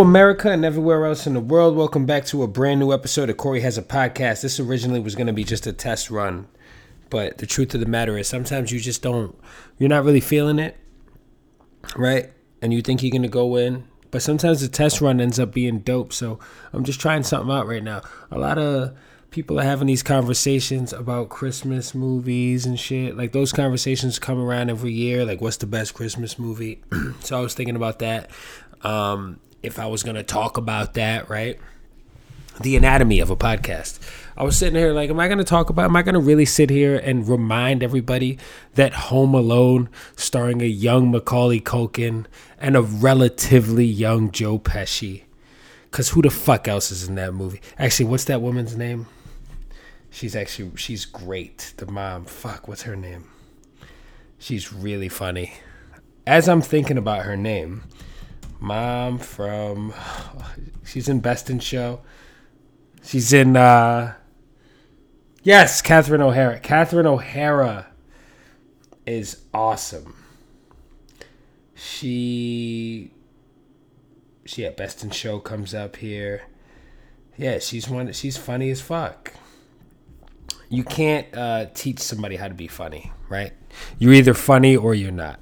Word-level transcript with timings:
America, 0.00 0.50
and 0.50 0.64
everywhere 0.64 1.06
else 1.06 1.26
in 1.26 1.34
the 1.34 1.40
world. 1.40 1.74
Welcome 1.74 2.04
back 2.04 2.26
to 2.26 2.42
a 2.42 2.46
brand 2.46 2.80
new 2.80 2.92
episode 2.92 3.30
of 3.30 3.38
Corey 3.38 3.60
Has 3.60 3.78
a 3.78 3.82
Podcast. 3.82 4.42
This 4.42 4.60
originally 4.60 5.00
was 5.00 5.14
going 5.14 5.26
to 5.26 5.32
be 5.32 5.44
just 5.44 5.66
a 5.66 5.72
test 5.72 6.10
run, 6.10 6.48
but 7.08 7.38
the 7.38 7.46
truth 7.46 7.72
of 7.72 7.80
the 7.80 7.86
matter 7.86 8.18
is 8.18 8.28
sometimes 8.28 8.70
you 8.70 8.78
just 8.78 9.00
don't, 9.00 9.34
you're 9.78 9.88
not 9.88 10.04
really 10.04 10.20
feeling 10.20 10.58
it, 10.58 10.76
right? 11.96 12.30
And 12.60 12.74
you 12.74 12.82
think 12.82 13.02
you're 13.02 13.10
going 13.10 13.22
to 13.22 13.28
go 13.28 13.56
in, 13.56 13.88
but 14.10 14.20
sometimes 14.20 14.60
the 14.60 14.68
test 14.68 15.00
run 15.00 15.20
ends 15.20 15.38
up 15.38 15.52
being 15.52 15.78
dope. 15.78 16.12
So 16.12 16.40
I'm 16.74 16.84
just 16.84 17.00
trying 17.00 17.22
something 17.22 17.50
out 17.50 17.66
right 17.66 17.82
now. 17.82 18.02
A 18.30 18.38
lot 18.38 18.58
of 18.58 18.94
people 19.30 19.58
are 19.58 19.64
having 19.64 19.86
these 19.86 20.02
conversations 20.02 20.92
about 20.92 21.30
Christmas 21.30 21.94
movies 21.94 22.66
and 22.66 22.78
shit. 22.78 23.16
Like 23.16 23.32
those 23.32 23.52
conversations 23.52 24.18
come 24.18 24.40
around 24.40 24.68
every 24.68 24.92
year. 24.92 25.24
Like, 25.24 25.40
what's 25.40 25.56
the 25.56 25.66
best 25.66 25.94
Christmas 25.94 26.38
movie? 26.38 26.82
so 27.20 27.38
I 27.38 27.40
was 27.40 27.54
thinking 27.54 27.76
about 27.76 28.00
that. 28.00 28.30
Um, 28.82 29.40
if 29.66 29.78
I 29.80 29.86
was 29.86 30.02
gonna 30.02 30.22
talk 30.22 30.56
about 30.56 30.94
that, 30.94 31.28
right? 31.28 31.58
The 32.60 32.76
anatomy 32.76 33.20
of 33.20 33.28
a 33.28 33.36
podcast. 33.36 33.98
I 34.36 34.44
was 34.44 34.56
sitting 34.56 34.78
here 34.78 34.92
like, 34.92 35.10
am 35.10 35.18
I 35.18 35.28
gonna 35.28 35.44
talk 35.44 35.68
about? 35.68 35.86
Am 35.86 35.96
I 35.96 36.02
gonna 36.02 36.20
really 36.20 36.44
sit 36.44 36.70
here 36.70 36.96
and 36.96 37.28
remind 37.28 37.82
everybody 37.82 38.38
that 38.74 38.94
Home 38.94 39.34
Alone, 39.34 39.88
starring 40.16 40.62
a 40.62 40.66
young 40.66 41.10
Macaulay 41.10 41.60
Culkin 41.60 42.26
and 42.58 42.76
a 42.76 42.82
relatively 42.82 43.84
young 43.84 44.30
Joe 44.30 44.58
Pesci, 44.58 45.24
because 45.90 46.10
who 46.10 46.22
the 46.22 46.30
fuck 46.30 46.68
else 46.68 46.90
is 46.90 47.08
in 47.08 47.16
that 47.16 47.34
movie? 47.34 47.60
Actually, 47.78 48.06
what's 48.06 48.24
that 48.24 48.40
woman's 48.40 48.76
name? 48.76 49.06
She's 50.10 50.36
actually 50.36 50.70
she's 50.76 51.04
great. 51.04 51.74
The 51.76 51.86
mom. 51.86 52.24
Fuck, 52.24 52.68
what's 52.68 52.82
her 52.82 52.96
name? 52.96 53.24
She's 54.38 54.72
really 54.72 55.08
funny. 55.08 55.54
As 56.26 56.48
I'm 56.48 56.62
thinking 56.62 56.96
about 56.96 57.24
her 57.24 57.36
name, 57.36 57.82
mom 58.60 59.18
from 59.18 59.92
she's 60.84 61.08
in 61.08 61.20
Best 61.20 61.50
in 61.50 61.58
Show. 61.58 62.00
She's 63.02 63.32
in 63.32 63.56
uh 63.56 64.14
Yes, 65.42 65.80
Catherine 65.80 66.22
O'Hara. 66.22 66.58
Catherine 66.58 67.06
O'Hara 67.06 67.86
is 69.06 69.42
awesome. 69.54 70.14
She 71.74 73.12
she 74.44 74.64
at 74.66 74.76
Best 74.76 75.04
in 75.04 75.10
Show 75.10 75.38
comes 75.38 75.74
up 75.74 75.96
here. 75.96 76.42
Yeah, 77.36 77.58
she's 77.58 77.88
one 77.88 78.12
she's 78.12 78.36
funny 78.36 78.70
as 78.70 78.80
fuck. 78.80 79.34
You 80.68 80.82
can't 80.82 81.26
uh, 81.32 81.66
teach 81.74 82.00
somebody 82.00 82.34
how 82.34 82.48
to 82.48 82.54
be 82.54 82.66
funny, 82.66 83.12
right? 83.28 83.52
You're 84.00 84.14
either 84.14 84.34
funny 84.34 84.76
or 84.76 84.94
you're 84.94 85.12
not 85.12 85.38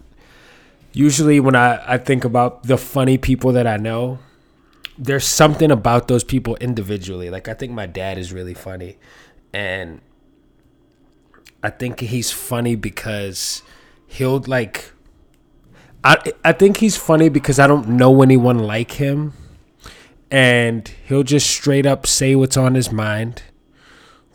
usually 0.95 1.41
when 1.41 1.57
I, 1.57 1.95
I 1.95 1.99
think 1.99 2.25
about 2.25 2.63
the 2.63 2.79
funny 2.79 3.19
people 3.19 3.53
that 3.53 3.67
I 3.67 3.77
know, 3.77 4.19
there's 4.97 5.27
something 5.27 5.71
about 5.71 6.09
those 6.09 6.25
people 6.25 6.57
individually. 6.57 7.29
Like 7.29 7.49
I 7.49 7.55
think 7.55 7.73
my 7.73 7.87
dad 7.87 8.17
is 8.17 8.33
really 8.33 8.55
funny 8.55 8.97
and 9.53 10.01
I 11.63 11.71
think 11.71 12.01
he's 12.01 12.31
funny 12.31 12.77
because 12.77 13.63
he'll 14.07 14.39
like 14.47 14.93
I 16.03 16.17
I 16.45 16.53
think 16.53 16.79
he's 16.79 16.97
funny 16.97 17.29
because 17.29 17.59
I 17.59 17.67
don't 17.67 17.89
know 17.89 18.23
anyone 18.23 18.59
like 18.59 18.93
him 18.93 19.33
and 20.31 20.89
he'll 21.07 21.23
just 21.23 21.49
straight 21.51 21.87
up 21.87 22.07
say 22.07 22.35
what's 22.35 22.57
on 22.57 22.75
his 22.75 22.93
mind 22.93 23.43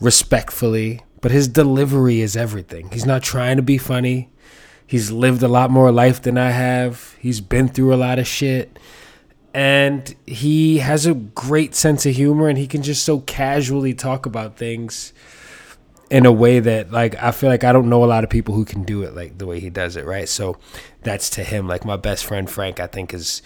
respectfully, 0.00 1.02
but 1.20 1.30
his 1.30 1.46
delivery 1.48 2.20
is 2.20 2.36
everything. 2.36 2.90
He's 2.90 3.06
not 3.06 3.22
trying 3.22 3.56
to 3.56 3.62
be 3.62 3.78
funny. 3.78 4.30
He's 4.90 5.12
lived 5.12 5.44
a 5.44 5.46
lot 5.46 5.70
more 5.70 5.92
life 5.92 6.20
than 6.20 6.36
I 6.36 6.50
have. 6.50 7.14
He's 7.20 7.40
been 7.40 7.68
through 7.68 7.94
a 7.94 7.96
lot 7.96 8.18
of 8.18 8.26
shit. 8.26 8.76
And 9.54 10.12
he 10.26 10.78
has 10.78 11.06
a 11.06 11.14
great 11.14 11.76
sense 11.76 12.06
of 12.06 12.16
humor 12.16 12.48
and 12.48 12.58
he 12.58 12.66
can 12.66 12.82
just 12.82 13.04
so 13.04 13.20
casually 13.20 13.94
talk 13.94 14.26
about 14.26 14.56
things 14.56 15.12
in 16.10 16.26
a 16.26 16.32
way 16.32 16.58
that 16.58 16.90
like 16.90 17.14
I 17.22 17.30
feel 17.30 17.50
like 17.50 17.62
I 17.62 17.70
don't 17.70 17.88
know 17.88 18.02
a 18.02 18.06
lot 18.06 18.24
of 18.24 18.30
people 18.30 18.56
who 18.56 18.64
can 18.64 18.82
do 18.82 19.04
it 19.04 19.14
like 19.14 19.38
the 19.38 19.46
way 19.46 19.60
he 19.60 19.70
does 19.70 19.94
it, 19.94 20.04
right? 20.04 20.28
So 20.28 20.58
that's 21.02 21.30
to 21.30 21.44
him. 21.44 21.68
Like 21.68 21.84
my 21.84 21.96
best 21.96 22.24
friend 22.24 22.50
Frank, 22.50 22.80
I 22.80 22.88
think 22.88 23.14
is 23.14 23.42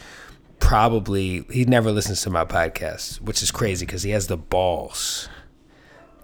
probably 0.61 1.45
he 1.51 1.67
never 1.67 1.93
listens 1.93 2.23
to 2.23 2.31
my 2.31 2.47
podcast, 2.47 3.21
which 3.21 3.43
is 3.43 3.51
crazy 3.51 3.85
because 3.85 4.03
he 4.03 4.13
has 4.13 4.29
the 4.29 4.39
balls 4.39 5.29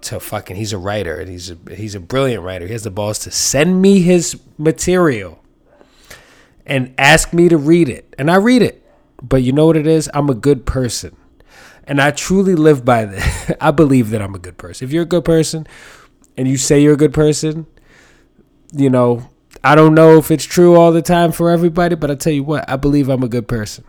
to 0.03 0.21
fucking 0.21 0.57
he's 0.57 0.73
a 0.73 0.79
writer 0.79 1.17
and 1.21 1.29
he's 1.29 1.51
a 1.51 1.57
he's 1.75 1.95
a 1.95 2.01
brilliant 2.01 2.43
writer. 2.43 2.67
He 2.67 2.73
has 2.73 2.85
the 2.85 2.91
balls 2.91 3.19
to 3.21 3.31
send 3.31 3.81
me 3.83 4.01
his 4.01 4.41
material 4.59 5.43
and 6.67 6.95
ask 6.99 7.33
me 7.33 7.49
to 7.49 7.57
read 7.57 7.89
it. 7.89 8.15
And 8.19 8.31
I 8.31 8.37
read 8.37 8.63
it. 8.63 8.85
But 9.23 9.43
you 9.43 9.53
know 9.53 9.67
what 9.67 9.77
it 9.77 9.87
is? 9.87 10.09
I'm 10.15 10.31
a 10.31 10.35
good 10.35 10.65
person. 10.65 11.17
And 11.85 12.01
I 12.01 12.11
truly 12.11 12.55
live 12.55 12.85
by 12.85 13.05
that. 13.07 13.57
I 13.61 13.71
believe 13.71 14.11
that 14.11 14.23
I'm 14.23 14.35
a 14.35 14.39
good 14.39 14.57
person. 14.57 14.87
If 14.87 14.93
you're 14.93 15.03
a 15.03 15.07
good 15.07 15.25
person 15.25 15.67
and 16.37 16.49
you 16.49 16.57
say 16.57 16.81
you're 16.81 16.95
a 16.95 16.99
good 16.99 17.13
person, 17.13 17.67
you 18.73 18.89
know, 18.89 19.29
I 19.63 19.75
don't 19.75 19.95
know 19.95 20.17
if 20.17 20.31
it's 20.31 20.45
true 20.45 20.77
all 20.77 20.93
the 20.93 21.03
time 21.03 21.33
for 21.33 21.51
everybody, 21.51 21.97
but 21.97 22.11
I 22.11 22.15
tell 22.15 22.33
you 22.33 22.45
what, 22.45 22.69
I 22.69 22.77
believe 22.77 23.09
I'm 23.09 23.23
a 23.23 23.29
good 23.29 23.49
person. 23.49 23.85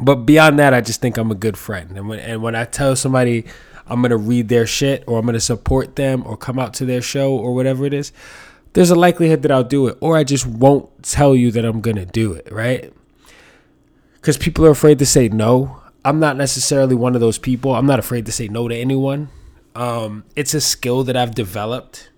But 0.00 0.16
beyond 0.26 0.58
that, 0.58 0.74
I 0.74 0.80
just 0.80 1.00
think 1.00 1.16
I'm 1.16 1.30
a 1.30 1.36
good 1.36 1.56
friend. 1.56 1.96
And 1.96 2.08
when 2.08 2.18
and 2.20 2.42
when 2.42 2.54
I 2.54 2.64
tell 2.64 2.94
somebody 2.94 3.46
I'm 3.88 4.02
gonna 4.02 4.16
read 4.16 4.48
their 4.48 4.66
shit 4.66 5.04
or 5.06 5.18
I'm 5.18 5.26
gonna 5.26 5.40
support 5.40 5.96
them 5.96 6.22
or 6.26 6.36
come 6.36 6.58
out 6.58 6.74
to 6.74 6.84
their 6.84 7.02
show 7.02 7.32
or 7.32 7.54
whatever 7.54 7.84
it 7.86 7.94
is, 7.94 8.12
there's 8.72 8.90
a 8.90 8.94
likelihood 8.94 9.42
that 9.42 9.50
I'll 9.50 9.64
do 9.64 9.86
it. 9.88 9.98
Or 10.00 10.16
I 10.16 10.24
just 10.24 10.46
won't 10.46 11.02
tell 11.02 11.34
you 11.34 11.50
that 11.52 11.64
I'm 11.64 11.80
gonna 11.80 12.06
do 12.06 12.32
it, 12.32 12.50
right? 12.50 12.92
Because 14.14 14.36
people 14.36 14.66
are 14.66 14.70
afraid 14.70 14.98
to 14.98 15.06
say 15.06 15.28
no. 15.28 15.80
I'm 16.04 16.20
not 16.20 16.36
necessarily 16.36 16.94
one 16.94 17.14
of 17.14 17.20
those 17.20 17.38
people. 17.38 17.74
I'm 17.74 17.86
not 17.86 17.98
afraid 17.98 18.26
to 18.26 18.32
say 18.32 18.48
no 18.48 18.68
to 18.68 18.74
anyone. 18.74 19.28
Um, 19.74 20.24
it's 20.36 20.54
a 20.54 20.60
skill 20.60 21.04
that 21.04 21.16
I've 21.16 21.34
developed. 21.34 22.10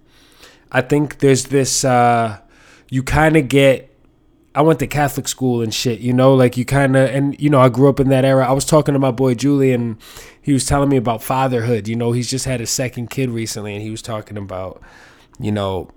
I 0.73 0.81
think 0.81 1.19
there's 1.19 1.47
this 1.47 1.85
uh, 1.85 2.39
you 2.89 3.03
kind 3.03 3.37
of 3.37 3.49
get 3.49 3.91
I 4.53 4.63
went 4.63 4.81
to 4.81 4.87
Catholic 4.89 5.29
school 5.29 5.63
and 5.63 5.73
shit, 5.73 6.01
you 6.01 6.13
know, 6.13 6.35
like 6.35 6.57
you 6.57 6.65
kind 6.65 6.97
of, 6.97 7.09
and 7.09 7.41
you 7.41 7.49
know, 7.49 7.61
I 7.61 7.69
grew 7.69 7.89
up 7.89 8.01
in 8.01 8.09
that 8.09 8.25
era. 8.25 8.49
I 8.49 8.53
was 8.53 8.65
talking 8.65 8.95
to 8.95 8.99
my 8.99 9.13
boy 9.13 9.35
Julian, 9.35 9.99
he 10.51 10.55
was 10.55 10.67
telling 10.67 10.89
me 10.89 10.97
about 10.97 11.23
fatherhood. 11.23 11.89
You 11.89 11.97
know, 11.97 12.13
he's 12.13 12.29
just 12.29 12.45
had 12.45 12.61
a 12.61 12.67
second 12.67 13.11
kid 13.11 13.31
recently, 13.31 13.75
and 13.75 13.83
he 13.83 13.91
was 13.91 14.03
talking 14.03 14.37
about, 14.37 14.83
you 15.39 15.53
know, 15.53 15.91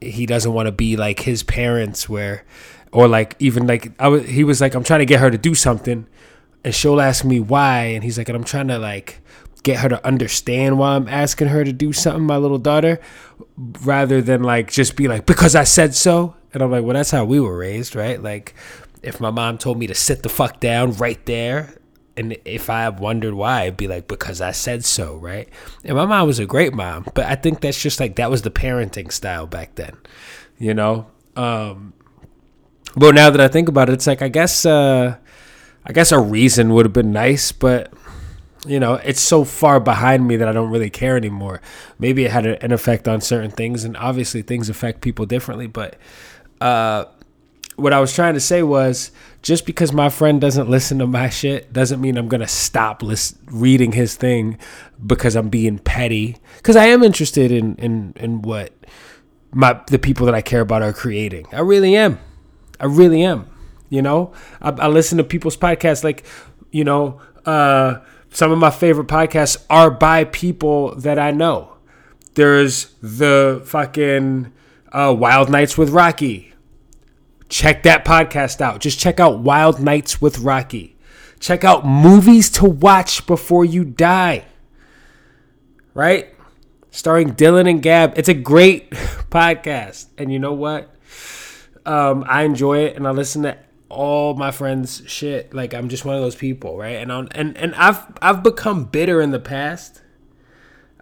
he 0.00 0.26
doesn't 0.26 0.52
want 0.52 0.66
to 0.66 0.72
be 0.72 0.96
like 0.96 1.20
his 1.20 1.42
parents, 1.42 2.08
where, 2.08 2.44
or 2.92 3.08
like 3.08 3.36
even 3.38 3.66
like 3.66 3.92
I 3.98 4.08
was, 4.08 4.26
he 4.26 4.44
was 4.44 4.60
like, 4.60 4.74
I'm 4.74 4.84
trying 4.84 5.00
to 5.00 5.06
get 5.06 5.20
her 5.20 5.30
to 5.30 5.38
do 5.38 5.54
something, 5.54 6.06
and 6.64 6.74
she'll 6.74 7.00
ask 7.00 7.24
me 7.24 7.40
why, 7.40 7.86
and 7.86 8.04
he's 8.04 8.16
like, 8.16 8.28
and 8.28 8.36
I'm 8.36 8.44
trying 8.44 8.68
to 8.68 8.78
like 8.78 9.20
get 9.64 9.80
her 9.80 9.88
to 9.88 10.06
understand 10.06 10.78
why 10.78 10.94
I'm 10.94 11.08
asking 11.08 11.48
her 11.48 11.64
to 11.64 11.72
do 11.72 11.92
something, 11.92 12.24
my 12.24 12.36
little 12.36 12.58
daughter, 12.58 13.00
rather 13.56 14.22
than 14.22 14.42
like 14.42 14.70
just 14.70 14.94
be 14.94 15.08
like 15.08 15.26
because 15.26 15.54
I 15.54 15.64
said 15.64 15.94
so 15.94 16.36
and 16.52 16.62
I'm 16.62 16.70
like, 16.70 16.84
well, 16.84 16.94
that's 16.94 17.10
how 17.10 17.24
we 17.24 17.40
were 17.40 17.56
raised, 17.56 17.96
right? 17.96 18.22
Like, 18.22 18.54
if 19.02 19.20
my 19.20 19.30
mom 19.30 19.58
told 19.58 19.78
me 19.78 19.88
to 19.88 19.94
sit 19.94 20.22
the 20.22 20.28
fuck 20.28 20.60
down 20.60 20.92
right 20.92 21.24
there, 21.26 21.76
and 22.16 22.36
if 22.44 22.70
I 22.70 22.88
wondered 22.88 23.34
why, 23.34 23.62
it'd 23.62 23.76
be 23.76 23.88
like, 23.88 24.06
because 24.06 24.40
I 24.40 24.52
said 24.52 24.84
so, 24.84 25.16
right? 25.16 25.48
And 25.84 25.96
my 25.96 26.06
mom 26.06 26.26
was 26.26 26.38
a 26.38 26.46
great 26.46 26.72
mom, 26.72 27.06
but 27.14 27.26
I 27.26 27.34
think 27.34 27.60
that's 27.60 27.80
just 27.80 28.00
like, 28.00 28.16
that 28.16 28.30
was 28.30 28.42
the 28.42 28.50
parenting 28.50 29.10
style 29.10 29.46
back 29.46 29.74
then, 29.74 29.96
you 30.58 30.74
know? 30.74 31.06
Um, 31.36 31.92
but 32.96 33.14
now 33.14 33.30
that 33.30 33.40
I 33.40 33.48
think 33.48 33.68
about 33.68 33.88
it, 33.88 33.94
it's 33.94 34.06
like, 34.06 34.22
I 34.22 34.28
guess, 34.28 34.64
uh, 34.64 35.16
I 35.84 35.92
guess 35.92 36.12
a 36.12 36.20
reason 36.20 36.72
would 36.72 36.86
have 36.86 36.92
been 36.92 37.12
nice, 37.12 37.52
but 37.52 37.92
you 38.66 38.80
know, 38.80 38.94
it's 38.94 39.20
so 39.20 39.44
far 39.44 39.78
behind 39.78 40.26
me 40.26 40.36
that 40.36 40.48
I 40.48 40.52
don't 40.52 40.70
really 40.70 40.90
care 40.90 41.16
anymore. 41.16 41.60
Maybe 41.98 42.24
it 42.24 42.30
had 42.30 42.46
an 42.46 42.72
effect 42.72 43.06
on 43.06 43.20
certain 43.20 43.50
things, 43.50 43.84
and 43.84 43.96
obviously 43.96 44.42
things 44.42 44.70
affect 44.70 45.00
people 45.00 45.26
differently, 45.26 45.66
but 45.66 45.96
uh, 46.60 47.04
what 47.76 47.92
I 47.92 48.00
was 48.00 48.12
trying 48.12 48.34
to 48.34 48.40
say 48.40 48.62
was 48.62 49.10
just 49.42 49.66
because 49.66 49.92
my 49.92 50.08
friend 50.08 50.40
doesn't 50.40 50.70
listen 50.70 50.98
to 51.00 51.06
my 51.06 51.28
shit 51.28 51.72
doesn't 51.72 52.00
mean 52.00 52.16
I'm 52.16 52.28
gonna 52.28 52.48
stop 52.48 53.02
list- 53.02 53.36
reading 53.46 53.92
his 53.92 54.16
thing 54.16 54.58
because 55.04 55.36
I'm 55.36 55.48
being 55.48 55.78
petty. 55.78 56.36
Because 56.56 56.76
I 56.76 56.86
am 56.86 57.02
interested 57.02 57.50
in 57.52 57.76
in 57.76 58.14
in 58.16 58.42
what 58.42 58.72
my 59.52 59.80
the 59.88 59.98
people 59.98 60.26
that 60.26 60.34
I 60.34 60.42
care 60.42 60.60
about 60.60 60.82
are 60.82 60.92
creating. 60.92 61.46
I 61.52 61.60
really 61.60 61.96
am. 61.96 62.18
I 62.80 62.86
really 62.86 63.22
am. 63.22 63.48
You 63.88 64.02
know, 64.02 64.32
I, 64.60 64.70
I 64.70 64.88
listen 64.88 65.18
to 65.18 65.24
people's 65.24 65.56
podcasts. 65.56 66.02
Like, 66.02 66.24
you 66.70 66.84
know, 66.84 67.20
uh, 67.46 67.98
some 68.30 68.50
of 68.50 68.58
my 68.58 68.70
favorite 68.70 69.06
podcasts 69.06 69.64
are 69.70 69.90
by 69.90 70.24
people 70.24 70.94
that 70.96 71.18
I 71.18 71.30
know. 71.30 71.76
There's 72.34 72.86
the 73.00 73.62
fucking 73.66 74.52
uh, 74.90 75.14
Wild 75.16 75.50
Nights 75.50 75.78
with 75.78 75.90
Rocky. 75.90 76.53
Check 77.54 77.84
that 77.84 78.04
podcast 78.04 78.60
out. 78.60 78.80
Just 78.80 78.98
check 78.98 79.20
out 79.20 79.38
Wild 79.38 79.78
Nights 79.78 80.20
with 80.20 80.40
Rocky. 80.40 80.96
Check 81.38 81.62
out 81.62 81.86
movies 81.86 82.50
to 82.50 82.64
watch 82.64 83.28
before 83.28 83.64
you 83.64 83.84
die. 83.84 84.46
Right? 85.94 86.34
Starring 86.90 87.34
Dylan 87.34 87.70
and 87.70 87.80
Gab. 87.80 88.18
It's 88.18 88.28
a 88.28 88.34
great 88.34 88.90
podcast. 89.30 90.06
And 90.18 90.32
you 90.32 90.40
know 90.40 90.52
what? 90.52 90.92
Um, 91.86 92.24
I 92.26 92.42
enjoy 92.42 92.86
it 92.86 92.96
and 92.96 93.06
I 93.06 93.12
listen 93.12 93.44
to 93.44 93.56
all 93.88 94.34
my 94.34 94.50
friends 94.50 95.04
shit. 95.06 95.54
Like 95.54 95.74
I'm 95.74 95.88
just 95.88 96.04
one 96.04 96.16
of 96.16 96.22
those 96.22 96.34
people, 96.34 96.76
right? 96.76 96.96
And 96.96 97.12
I'm, 97.12 97.28
and 97.30 97.56
and 97.56 97.72
I've 97.76 98.04
I've 98.20 98.42
become 98.42 98.86
bitter 98.86 99.20
in 99.20 99.30
the 99.30 99.38
past. 99.38 100.02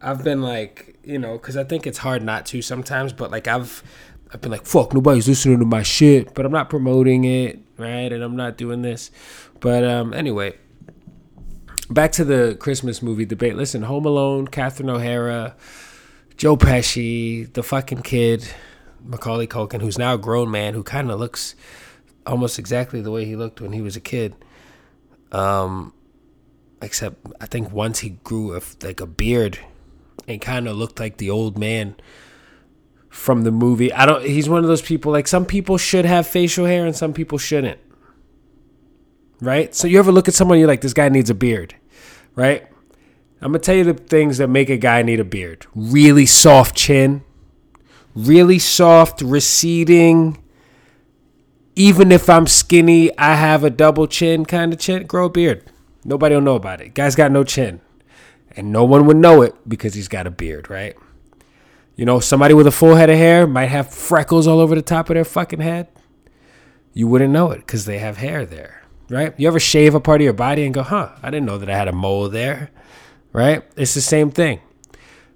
I've 0.02 0.22
been 0.22 0.42
like, 0.42 0.98
you 1.02 1.18
know, 1.18 1.38
because 1.38 1.56
I 1.56 1.64
think 1.64 1.86
it's 1.86 1.98
hard 1.98 2.22
not 2.22 2.44
to 2.46 2.60
sometimes, 2.60 3.14
but 3.14 3.30
like 3.30 3.48
I've 3.48 3.82
I've 4.32 4.40
been 4.40 4.50
like, 4.50 4.64
fuck, 4.64 4.94
nobody's 4.94 5.28
listening 5.28 5.58
to 5.58 5.66
my 5.66 5.82
shit, 5.82 6.34
but 6.34 6.46
I'm 6.46 6.52
not 6.52 6.70
promoting 6.70 7.24
it, 7.24 7.58
right? 7.76 8.10
And 8.12 8.22
I'm 8.22 8.34
not 8.34 8.56
doing 8.56 8.82
this. 8.82 9.10
But 9.60 9.84
um, 9.84 10.14
anyway, 10.14 10.54
back 11.90 12.12
to 12.12 12.24
the 12.24 12.56
Christmas 12.58 13.02
movie 13.02 13.26
debate. 13.26 13.56
Listen, 13.56 13.82
Home 13.82 14.06
Alone, 14.06 14.48
Catherine 14.48 14.88
O'Hara, 14.88 15.54
Joe 16.36 16.56
Pesci, 16.56 17.52
the 17.52 17.62
fucking 17.62 18.02
kid, 18.02 18.48
Macaulay 19.04 19.46
Culkin, 19.46 19.82
who's 19.82 19.98
now 19.98 20.14
a 20.14 20.18
grown 20.18 20.50
man, 20.50 20.72
who 20.72 20.82
kind 20.82 21.10
of 21.10 21.20
looks 21.20 21.54
almost 22.26 22.58
exactly 22.58 23.02
the 23.02 23.10
way 23.10 23.24
he 23.26 23.36
looked 23.36 23.60
when 23.60 23.72
he 23.72 23.82
was 23.82 23.96
a 23.96 24.00
kid. 24.00 24.34
Um, 25.30 25.92
except 26.80 27.16
I 27.40 27.46
think 27.46 27.70
once 27.70 28.00
he 28.00 28.10
grew 28.24 28.56
a, 28.56 28.62
like 28.82 29.00
a 29.00 29.06
beard 29.06 29.58
and 30.26 30.40
kind 30.40 30.68
of 30.68 30.76
looked 30.76 30.98
like 30.98 31.18
the 31.18 31.30
old 31.30 31.58
man 31.58 31.96
from 33.12 33.42
the 33.42 33.50
movie. 33.50 33.92
I 33.92 34.06
don't. 34.06 34.24
He's 34.24 34.48
one 34.48 34.64
of 34.64 34.68
those 34.68 34.82
people. 34.82 35.12
Like 35.12 35.28
some 35.28 35.44
people 35.44 35.76
should 35.76 36.06
have 36.06 36.26
facial 36.26 36.64
hair 36.64 36.86
and 36.86 36.96
some 36.96 37.12
people 37.12 37.38
shouldn't. 37.38 37.78
Right. 39.40 39.74
So 39.74 39.86
you 39.86 39.98
ever 39.98 40.10
look 40.10 40.28
at 40.28 40.34
someone 40.34 40.58
you're 40.58 40.68
like, 40.68 40.80
this 40.80 40.94
guy 40.94 41.08
needs 41.08 41.28
a 41.28 41.34
beard, 41.34 41.74
right? 42.34 42.66
I'm 43.40 43.48
gonna 43.48 43.58
tell 43.58 43.74
you 43.74 43.84
the 43.84 43.94
things 43.94 44.38
that 44.38 44.48
make 44.48 44.70
a 44.70 44.78
guy 44.78 45.02
need 45.02 45.20
a 45.20 45.24
beard. 45.24 45.66
Really 45.74 46.26
soft 46.26 46.74
chin, 46.74 47.22
really 48.14 48.58
soft 48.58 49.20
receding. 49.20 50.38
Even 51.74 52.12
if 52.12 52.28
I'm 52.30 52.46
skinny, 52.46 53.16
I 53.18 53.34
have 53.34 53.64
a 53.64 53.70
double 53.70 54.06
chin 54.06 54.44
kind 54.46 54.72
of 54.72 54.78
chin. 54.78 55.06
Grow 55.06 55.26
a 55.26 55.30
beard. 55.30 55.64
Nobody 56.04 56.34
will 56.34 56.42
know 56.42 56.56
about 56.56 56.80
it. 56.80 56.94
Guy's 56.94 57.16
got 57.16 57.32
no 57.32 57.44
chin. 57.44 57.80
And 58.54 58.70
no 58.70 58.84
one 58.84 59.06
would 59.06 59.16
know 59.16 59.40
it 59.42 59.54
because 59.66 59.94
he's 59.94 60.08
got 60.08 60.26
a 60.26 60.30
beard, 60.30 60.68
right? 60.68 60.94
You 61.94 62.06
know, 62.06 62.20
somebody 62.20 62.54
with 62.54 62.66
a 62.66 62.72
full 62.72 62.94
head 62.94 63.10
of 63.10 63.16
hair 63.16 63.46
might 63.46 63.66
have 63.66 63.92
freckles 63.92 64.46
all 64.46 64.60
over 64.60 64.74
the 64.74 64.82
top 64.82 65.10
of 65.10 65.14
their 65.14 65.24
fucking 65.24 65.60
head. 65.60 65.88
You 66.94 67.06
wouldn't 67.06 67.32
know 67.32 67.50
it 67.50 67.58
because 67.58 67.84
they 67.84 67.98
have 67.98 68.16
hair 68.16 68.46
there, 68.46 68.82
right? 69.08 69.34
You 69.38 69.48
ever 69.48 69.60
shave 69.60 69.94
a 69.94 70.00
part 70.00 70.20
of 70.20 70.24
your 70.24 70.32
body 70.32 70.64
and 70.64 70.74
go, 70.74 70.82
huh, 70.82 71.10
I 71.22 71.30
didn't 71.30 71.46
know 71.46 71.58
that 71.58 71.70
I 71.70 71.76
had 71.76 71.88
a 71.88 71.92
mole 71.92 72.28
there, 72.28 72.70
right? 73.32 73.62
It's 73.76 73.94
the 73.94 74.00
same 74.00 74.30
thing, 74.30 74.60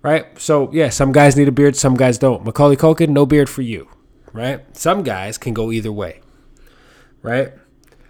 right? 0.02 0.26
So, 0.40 0.70
yeah, 0.72 0.88
some 0.88 1.12
guys 1.12 1.36
need 1.36 1.48
a 1.48 1.52
beard, 1.52 1.76
some 1.76 1.94
guys 1.94 2.18
don't. 2.18 2.44
Macaulay 2.44 2.76
Culkin, 2.76 3.10
no 3.10 3.26
beard 3.26 3.48
for 3.48 3.62
you, 3.62 3.88
right? 4.32 4.64
Some 4.76 5.02
guys 5.02 5.38
can 5.38 5.54
go 5.54 5.72
either 5.72 5.92
way, 5.92 6.20
right? 7.22 7.52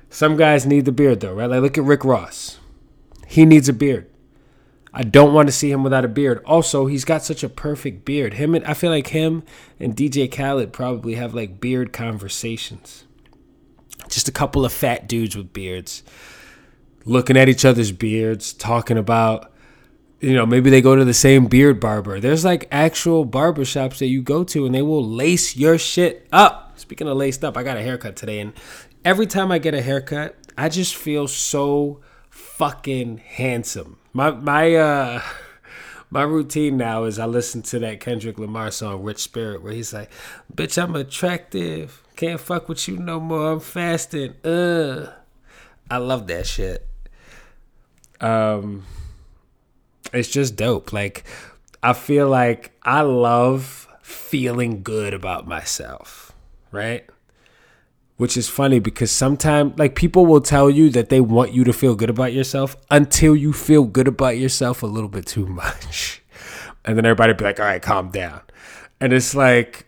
Some 0.08 0.36
guys 0.36 0.66
need 0.66 0.84
the 0.84 0.92
beard 0.92 1.20
though, 1.20 1.34
right? 1.34 1.50
Like, 1.50 1.62
look 1.62 1.78
at 1.78 1.84
Rick 1.84 2.04
Ross. 2.04 2.58
He 3.26 3.44
needs 3.44 3.68
a 3.68 3.72
beard. 3.72 4.08
I 4.98 5.02
don't 5.02 5.34
want 5.34 5.46
to 5.46 5.52
see 5.52 5.70
him 5.70 5.84
without 5.84 6.06
a 6.06 6.08
beard. 6.08 6.42
Also, 6.46 6.86
he's 6.86 7.04
got 7.04 7.22
such 7.22 7.44
a 7.44 7.50
perfect 7.50 8.06
beard. 8.06 8.34
Him 8.34 8.54
and 8.54 8.64
I 8.64 8.72
feel 8.72 8.90
like 8.90 9.08
him 9.08 9.42
and 9.78 9.94
DJ 9.94 10.26
Khaled 10.34 10.72
probably 10.72 11.16
have 11.16 11.34
like 11.34 11.60
beard 11.60 11.92
conversations. 11.92 13.04
Just 14.08 14.26
a 14.26 14.32
couple 14.32 14.64
of 14.64 14.72
fat 14.72 15.06
dudes 15.06 15.36
with 15.36 15.52
beards 15.52 16.02
looking 17.04 17.36
at 17.36 17.48
each 17.48 17.64
other's 17.64 17.92
beards, 17.92 18.52
talking 18.52 18.98
about 18.98 19.52
you 20.18 20.32
know, 20.32 20.46
maybe 20.46 20.70
they 20.70 20.80
go 20.80 20.96
to 20.96 21.04
the 21.04 21.12
same 21.12 21.46
beard 21.46 21.78
barber. 21.78 22.18
There's 22.18 22.42
like 22.42 22.66
actual 22.72 23.26
barbershops 23.26 23.98
that 23.98 24.06
you 24.06 24.22
go 24.22 24.44
to 24.44 24.64
and 24.64 24.74
they 24.74 24.80
will 24.80 25.06
lace 25.06 25.58
your 25.58 25.76
shit 25.76 26.26
up. 26.32 26.72
Speaking 26.78 27.06
of 27.06 27.18
laced 27.18 27.44
up, 27.44 27.54
I 27.54 27.62
got 27.62 27.76
a 27.76 27.82
haircut 27.82 28.16
today 28.16 28.40
and 28.40 28.54
every 29.04 29.26
time 29.26 29.52
I 29.52 29.58
get 29.58 29.74
a 29.74 29.82
haircut, 29.82 30.34
I 30.56 30.70
just 30.70 30.96
feel 30.96 31.28
so 31.28 32.00
fucking 32.30 33.18
handsome. 33.18 33.98
My 34.16 34.30
my 34.30 34.74
uh 34.74 35.22
my 36.10 36.22
routine 36.22 36.78
now 36.78 37.04
is 37.04 37.18
I 37.18 37.26
listen 37.26 37.60
to 37.64 37.78
that 37.80 38.00
Kendrick 38.00 38.38
Lamar 38.38 38.70
song 38.70 39.02
Rich 39.02 39.18
Spirit 39.18 39.62
where 39.62 39.74
he's 39.74 39.92
like, 39.92 40.10
"Bitch, 40.54 40.82
I'm 40.82 40.96
attractive. 40.96 42.02
Can't 42.16 42.40
fuck 42.40 42.66
with 42.66 42.88
you 42.88 42.96
no 42.96 43.20
more. 43.20 43.52
I'm 43.52 43.60
fasting." 43.60 44.34
Uh. 44.42 45.12
I 45.90 45.98
love 45.98 46.28
that 46.28 46.46
shit. 46.46 46.88
Um 48.18 48.86
it's 50.14 50.30
just 50.30 50.56
dope. 50.56 50.94
Like 50.94 51.24
I 51.82 51.92
feel 51.92 52.26
like 52.30 52.72
I 52.82 53.02
love 53.02 53.86
feeling 54.00 54.82
good 54.82 55.12
about 55.12 55.46
myself, 55.46 56.32
right? 56.72 57.04
Which 58.16 58.36
is 58.36 58.48
funny 58.48 58.78
because 58.78 59.10
sometimes 59.10 59.78
like 59.78 59.94
people 59.94 60.24
will 60.26 60.40
tell 60.40 60.70
you 60.70 60.88
that 60.90 61.08
they 61.08 61.20
want 61.20 61.52
you 61.52 61.64
to 61.64 61.72
feel 61.72 61.94
good 61.94 62.10
about 62.10 62.32
yourself 62.32 62.76
until 62.90 63.36
you 63.36 63.52
feel 63.52 63.84
good 63.84 64.08
about 64.08 64.38
yourself 64.38 64.82
a 64.82 64.86
little 64.86 65.08
bit 65.08 65.26
too 65.26 65.46
much. 65.62 66.22
And 66.84 66.96
then 66.96 67.04
everybody 67.04 67.32
be 67.34 67.44
like 67.44 67.60
all 67.60 67.66
right 67.66 67.82
calm 67.82 68.10
down. 68.10 68.40
And 69.00 69.12
it's 69.12 69.34
like 69.34 69.86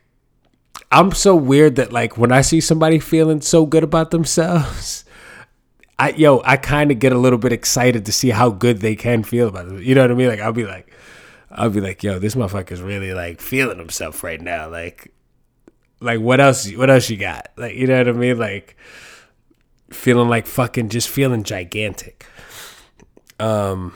i'm 0.90 1.12
so 1.12 1.36
weird 1.36 1.76
that 1.76 1.92
like 1.92 2.16
when 2.16 2.32
i 2.32 2.40
see 2.40 2.62
somebody 2.62 2.98
feeling 2.98 3.42
so 3.42 3.66
good 3.66 3.84
about 3.84 4.10
themselves 4.10 5.04
i 5.98 6.10
yo 6.12 6.40
i 6.46 6.56
kind 6.56 6.90
of 6.90 6.98
get 6.98 7.12
a 7.12 7.18
little 7.18 7.38
bit 7.38 7.52
excited 7.52 8.06
to 8.06 8.12
see 8.12 8.30
how 8.30 8.48
good 8.48 8.78
they 8.78 8.96
can 8.96 9.22
feel 9.22 9.48
about 9.48 9.68
it 9.68 9.82
you 9.82 9.94
know 9.94 10.00
what 10.00 10.10
i 10.10 10.14
mean? 10.14 10.28
Like 10.28 10.40
i'll 10.40 10.52
be 10.52 10.64
like 10.64 10.90
i'll 11.50 11.68
be 11.68 11.82
like 11.82 12.02
yo 12.02 12.18
this 12.18 12.34
motherfucker's 12.34 12.80
really 12.80 13.12
like 13.12 13.42
feeling 13.42 13.78
himself 13.78 14.22
right 14.22 14.40
now. 14.40 14.70
Like 14.70 15.12
like 16.00 16.20
what 16.20 16.40
else? 16.40 16.70
What 16.72 16.90
else 16.90 17.10
you 17.10 17.16
got? 17.16 17.50
Like 17.56 17.74
you 17.74 17.86
know 17.86 17.98
what 17.98 18.08
I 18.08 18.12
mean? 18.12 18.38
Like 18.38 18.76
feeling 19.90 20.28
like 20.28 20.46
fucking 20.46 20.88
just 20.90 21.08
feeling 21.08 21.42
gigantic. 21.42 22.26
Um, 23.40 23.92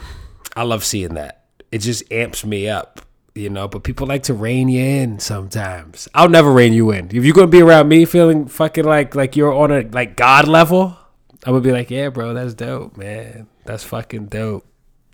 I 0.57 0.63
love 0.63 0.85
seeing 0.85 1.15
that. 1.15 1.47
It 1.71 1.79
just 1.79 2.11
amps 2.13 2.45
me 2.45 2.69
up, 2.69 3.01
you 3.35 3.51
know. 3.51 3.69
But 3.69 3.83
people 3.83 4.07
like 4.07 4.25
to 4.25 4.35
rein 4.35 4.69
you 4.69 4.83
in 4.83 5.19
sometimes. 5.19 6.09
I'll 6.15 6.29
never 6.29 6.53
rein 6.53 6.73
you 6.73 6.91
in. 6.91 7.07
If 7.07 7.25
you're 7.25 7.35
gonna 7.35 7.47
be 7.47 7.63
around 7.63 7.89
me 7.89 8.05
feeling 8.05 8.47
fucking 8.47 8.85
like 8.85 9.15
like 9.15 9.37
you're 9.37 9.55
on 9.55 9.71
a 9.71 9.83
like 9.83 10.17
God 10.17 10.49
level, 10.49 10.97
i 11.45 11.51
would 11.51 11.63
be 11.63 11.73
like, 11.73 11.91
yeah, 11.91 12.09
bro, 12.09 12.35
that's 12.35 12.55
dope, 12.55 12.97
man. 12.97 13.49
That's 13.65 13.85
fucking 13.85 14.27
dope. 14.27 14.67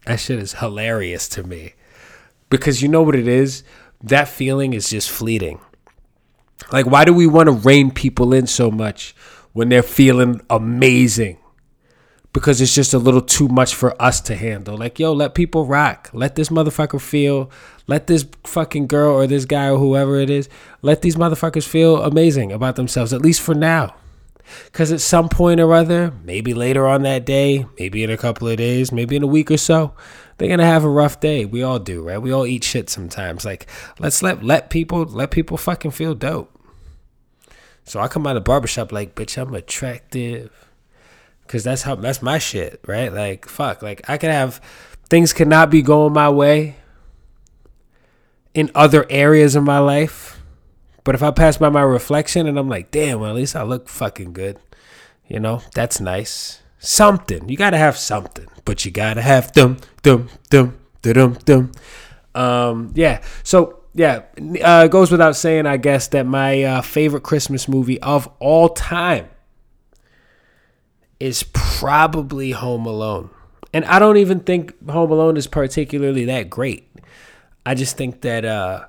That 0.06 0.20
shit 0.20 0.38
is 0.38 0.54
hilarious 0.54 1.28
to 1.30 1.42
me 1.42 1.74
because 2.50 2.82
you 2.82 2.88
know 2.88 3.02
what 3.02 3.14
it 3.14 3.28
is. 3.28 3.62
That 4.02 4.28
feeling 4.28 4.72
is 4.74 4.90
just 4.90 5.10
fleeting 5.10 5.60
like, 6.72 6.86
why 6.86 7.04
do 7.04 7.12
we 7.12 7.26
want 7.26 7.46
to 7.46 7.52
rein 7.52 7.90
people 7.90 8.32
in 8.32 8.46
so 8.46 8.70
much 8.70 9.14
when 9.52 9.68
they're 9.68 9.82
feeling 9.82 10.40
amazing? 10.50 11.38
Because 12.32 12.60
it's 12.60 12.74
just 12.74 12.92
a 12.94 12.98
little 12.98 13.22
too 13.22 13.48
much 13.48 13.74
for 13.74 14.00
us 14.00 14.20
to 14.22 14.36
handle. 14.36 14.76
Like, 14.76 14.98
yo, 14.98 15.12
let 15.12 15.34
people 15.34 15.66
rock. 15.66 16.10
Let 16.12 16.34
this 16.34 16.50
motherfucker 16.50 17.00
feel. 17.00 17.50
Let 17.86 18.06
this 18.06 18.26
fucking 18.44 18.86
girl 18.86 19.14
or 19.14 19.26
this 19.26 19.46
guy 19.46 19.70
or 19.70 19.78
whoever 19.78 20.20
it 20.20 20.28
is, 20.28 20.48
let 20.82 21.00
these 21.00 21.16
motherfuckers 21.16 21.66
feel 21.66 22.02
amazing 22.02 22.52
about 22.52 22.76
themselves, 22.76 23.14
at 23.14 23.22
least 23.22 23.40
for 23.40 23.54
now. 23.54 23.94
Because 24.66 24.92
at 24.92 25.00
some 25.00 25.28
point 25.28 25.58
or 25.58 25.74
other, 25.74 26.12
maybe 26.22 26.52
later 26.54 26.86
on 26.86 27.02
that 27.02 27.24
day, 27.24 27.66
maybe 27.78 28.04
in 28.04 28.10
a 28.10 28.16
couple 28.16 28.46
of 28.46 28.58
days, 28.58 28.92
maybe 28.92 29.16
in 29.16 29.22
a 29.22 29.26
week 29.26 29.50
or 29.50 29.56
so, 29.56 29.94
they're 30.38 30.48
gonna 30.48 30.64
have 30.64 30.84
a 30.84 30.88
rough 30.88 31.20
day. 31.20 31.44
We 31.44 31.62
all 31.62 31.78
do, 31.78 32.02
right? 32.02 32.22
We 32.22 32.32
all 32.32 32.46
eat 32.46 32.64
shit 32.64 32.88
sometimes. 32.88 33.44
Like, 33.44 33.66
let's 33.98 34.22
let 34.22 34.42
let 34.42 34.70
people 34.70 35.04
let 35.04 35.30
people 35.30 35.56
fucking 35.56 35.90
feel 35.90 36.14
dope. 36.14 36.54
So 37.84 38.00
I 38.00 38.08
come 38.08 38.26
out 38.26 38.36
of 38.36 38.44
the 38.44 38.48
barbershop 38.48 38.92
like, 38.92 39.14
bitch, 39.14 39.40
I'm 39.40 39.54
attractive. 39.54 40.50
Cause 41.48 41.64
that's 41.64 41.82
how 41.82 41.94
that's 41.94 42.20
my 42.22 42.38
shit, 42.38 42.80
right? 42.86 43.12
Like, 43.12 43.48
fuck. 43.48 43.82
Like 43.82 44.08
I 44.08 44.18
could 44.18 44.30
have 44.30 44.60
things 45.08 45.32
cannot 45.32 45.70
be 45.70 45.82
going 45.82 46.12
my 46.12 46.28
way 46.28 46.76
in 48.54 48.70
other 48.74 49.06
areas 49.08 49.56
of 49.56 49.64
my 49.64 49.78
life. 49.78 50.40
But 51.04 51.14
if 51.14 51.22
I 51.22 51.30
pass 51.30 51.56
by 51.56 51.70
my 51.70 51.80
reflection 51.80 52.46
and 52.46 52.58
I'm 52.58 52.68
like, 52.68 52.90
damn, 52.90 53.20
well, 53.20 53.30
at 53.30 53.36
least 53.36 53.56
I 53.56 53.62
look 53.62 53.88
fucking 53.88 54.34
good. 54.34 54.58
You 55.26 55.40
know, 55.40 55.62
that's 55.74 56.00
nice. 56.00 56.60
Something. 56.78 57.48
You 57.48 57.56
gotta 57.56 57.78
have 57.78 57.96
something. 57.96 58.46
But 58.64 58.84
you 58.84 58.90
gotta 58.90 59.22
have 59.22 59.52
them, 59.52 59.78
dum 60.02 60.28
dum 60.50 60.78
dum 61.02 61.38
dum. 61.44 61.72
Um, 62.34 62.92
yeah. 62.94 63.22
So 63.42 63.80
yeah, 63.94 64.22
uh, 64.62 64.84
it 64.84 64.90
goes 64.90 65.10
without 65.10 65.34
saying, 65.34 65.66
I 65.66 65.76
guess, 65.76 66.08
that 66.08 66.24
my 66.24 66.62
uh, 66.62 66.82
favorite 66.82 67.22
Christmas 67.22 67.66
movie 67.68 68.00
of 68.00 68.28
all 68.38 68.68
time 68.68 69.28
is 71.18 71.42
probably 71.52 72.52
Home 72.52 72.86
Alone. 72.86 73.30
And 73.72 73.84
I 73.86 73.98
don't 73.98 74.16
even 74.16 74.40
think 74.40 74.88
Home 74.88 75.10
Alone 75.10 75.36
is 75.36 75.46
particularly 75.46 76.24
that 76.26 76.48
great. 76.48 76.88
I 77.66 77.74
just 77.74 77.96
think 77.96 78.20
that 78.22 78.44
uh, 78.44 78.86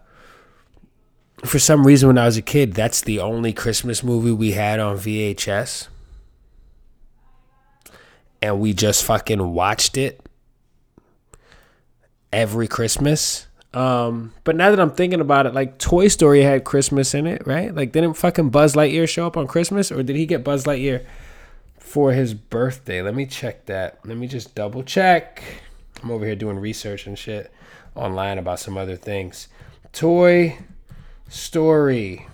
for 1.44 1.60
some 1.60 1.86
reason, 1.86 2.08
when 2.08 2.18
I 2.18 2.26
was 2.26 2.38
a 2.38 2.42
kid, 2.42 2.74
that's 2.74 3.02
the 3.02 3.20
only 3.20 3.52
Christmas 3.52 4.04
movie 4.04 4.32
we 4.32 4.52
had 4.52 4.80
on 4.80 4.98
VHS. 4.98 5.88
And 8.42 8.60
we 8.60 8.74
just 8.74 9.04
fucking 9.04 9.54
watched 9.54 9.98
it 9.98 10.22
every 12.32 12.68
Christmas 12.68 13.48
um, 13.72 14.34
but 14.46 14.56
now 14.56 14.72
that 14.72 14.80
I'm 14.80 14.92
thinking 14.92 15.22
about 15.22 15.46
it, 15.46 15.54
like 15.54 15.78
Toy 15.78 16.08
Story 16.08 16.42
had 16.42 16.64
Christmas 16.64 17.14
in 17.14 17.28
it, 17.28 17.46
right? 17.46 17.74
Like, 17.74 17.92
didn't 17.92 18.16
fucking 18.16 18.50
Buzz 18.50 18.74
Lightyear 18.74 19.08
show 19.08 19.28
up 19.28 19.38
on 19.38 19.46
Christmas, 19.46 19.92
or 19.92 20.02
did 20.02 20.16
he 20.16 20.26
get 20.26 20.44
Buzz 20.44 20.64
Lightyear 20.64 21.06
for 21.90 22.14
his 22.14 22.36
birthday. 22.36 23.02
Let 23.02 23.16
me 23.16 23.26
check 23.26 23.66
that. 23.66 24.00
Let 24.06 24.18
me 24.18 24.28
just 24.28 24.54
double 24.54 24.84
check. 24.84 25.42
I'm 26.04 26.12
over 26.12 26.24
here 26.24 26.36
doing 26.36 26.60
research 26.60 27.08
and 27.08 27.18
shit 27.18 27.52
online 27.96 28.38
about 28.38 28.60
some 28.60 28.78
other 28.78 28.96
things. 28.96 29.48
Toy 29.92 30.60
Story. 31.28 32.28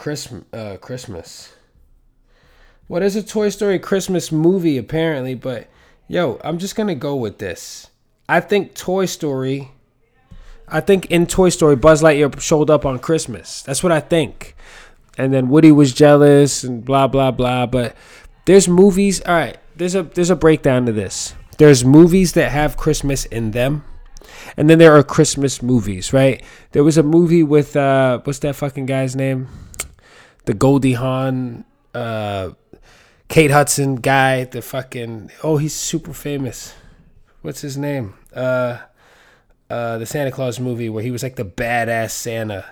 Christmas. 0.00 0.44
Uh, 0.50 0.78
Christmas. 0.80 1.52
What 2.86 3.02
is 3.02 3.16
a 3.16 3.22
Toy 3.22 3.50
Story 3.50 3.78
Christmas 3.78 4.32
movie, 4.32 4.78
apparently? 4.78 5.34
But 5.34 5.68
yo, 6.08 6.40
I'm 6.42 6.56
just 6.56 6.74
gonna 6.74 6.94
go 6.94 7.14
with 7.14 7.36
this. 7.36 7.90
I 8.26 8.40
think 8.40 8.74
Toy 8.74 9.04
Story. 9.04 9.72
I 10.66 10.80
think 10.80 11.10
in 11.10 11.26
Toy 11.26 11.50
Story, 11.50 11.76
Buzz 11.76 12.00
Lightyear 12.00 12.40
showed 12.40 12.70
up 12.70 12.86
on 12.86 12.98
Christmas. 12.98 13.60
That's 13.60 13.82
what 13.82 13.92
I 13.92 14.00
think. 14.00 14.56
And 15.18 15.34
then 15.34 15.50
Woody 15.50 15.70
was 15.70 15.92
jealous 15.92 16.64
and 16.64 16.82
blah 16.82 17.06
blah 17.06 17.30
blah. 17.30 17.66
But 17.66 17.94
there's 18.46 18.68
movies. 18.68 19.20
All 19.20 19.34
right, 19.34 19.58
there's 19.76 19.94
a 19.94 20.04
there's 20.04 20.30
a 20.30 20.36
breakdown 20.36 20.86
to 20.86 20.92
this. 20.92 21.34
There's 21.58 21.84
movies 21.84 22.32
that 22.32 22.50
have 22.52 22.78
Christmas 22.78 23.26
in 23.26 23.50
them, 23.50 23.84
and 24.56 24.70
then 24.70 24.78
there 24.78 24.96
are 24.96 25.02
Christmas 25.02 25.60
movies. 25.60 26.14
Right? 26.14 26.42
There 26.72 26.84
was 26.84 26.96
a 26.96 27.02
movie 27.02 27.42
with 27.42 27.76
uh, 27.76 28.20
what's 28.24 28.38
that 28.38 28.56
fucking 28.56 28.86
guy's 28.86 29.14
name? 29.14 29.48
The 30.50 30.54
Goldie 30.54 30.94
Hawn. 30.94 31.64
Uh, 31.94 32.50
Kate 33.28 33.52
Hudson 33.52 33.94
guy, 33.94 34.42
the 34.42 34.60
fucking 34.60 35.30
oh, 35.44 35.58
he's 35.58 35.72
super 35.72 36.12
famous. 36.12 36.74
What's 37.42 37.60
his 37.60 37.76
name? 37.76 38.14
Uh, 38.34 38.78
uh, 39.70 39.98
the 39.98 40.06
Santa 40.06 40.32
Claus 40.32 40.58
movie 40.58 40.88
where 40.88 41.04
he 41.04 41.12
was 41.12 41.22
like 41.22 41.36
the 41.36 41.44
badass 41.44 42.10
Santa. 42.10 42.64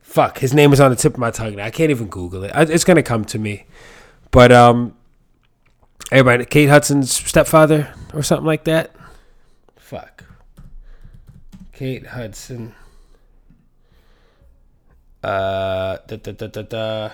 Fuck, 0.00 0.38
his 0.38 0.54
name 0.54 0.72
is 0.72 0.78
on 0.78 0.90
the 0.90 0.96
tip 0.96 1.14
of 1.14 1.18
my 1.18 1.32
tongue. 1.32 1.58
I 1.58 1.70
can't 1.70 1.90
even 1.90 2.06
Google 2.06 2.44
it. 2.44 2.52
It's 2.54 2.84
gonna 2.84 3.02
come 3.02 3.24
to 3.24 3.38
me. 3.40 3.64
But 4.30 4.52
um, 4.52 4.96
everybody, 6.12 6.44
Kate 6.44 6.68
Hudson's 6.68 7.12
stepfather 7.12 7.92
or 8.14 8.22
something 8.22 8.46
like 8.46 8.62
that. 8.62 8.94
Fuck. 9.74 10.22
Kate 11.72 12.06
Hudson. 12.06 12.76
Uh, 15.22 15.98
da 16.06 16.16
da 16.16 16.32
da 16.32 16.46
da 16.48 16.62
da. 16.62 17.10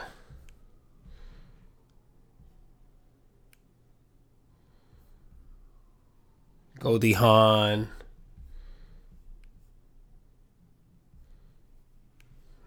Goldie 6.78 7.12
Hawn. 7.12 7.88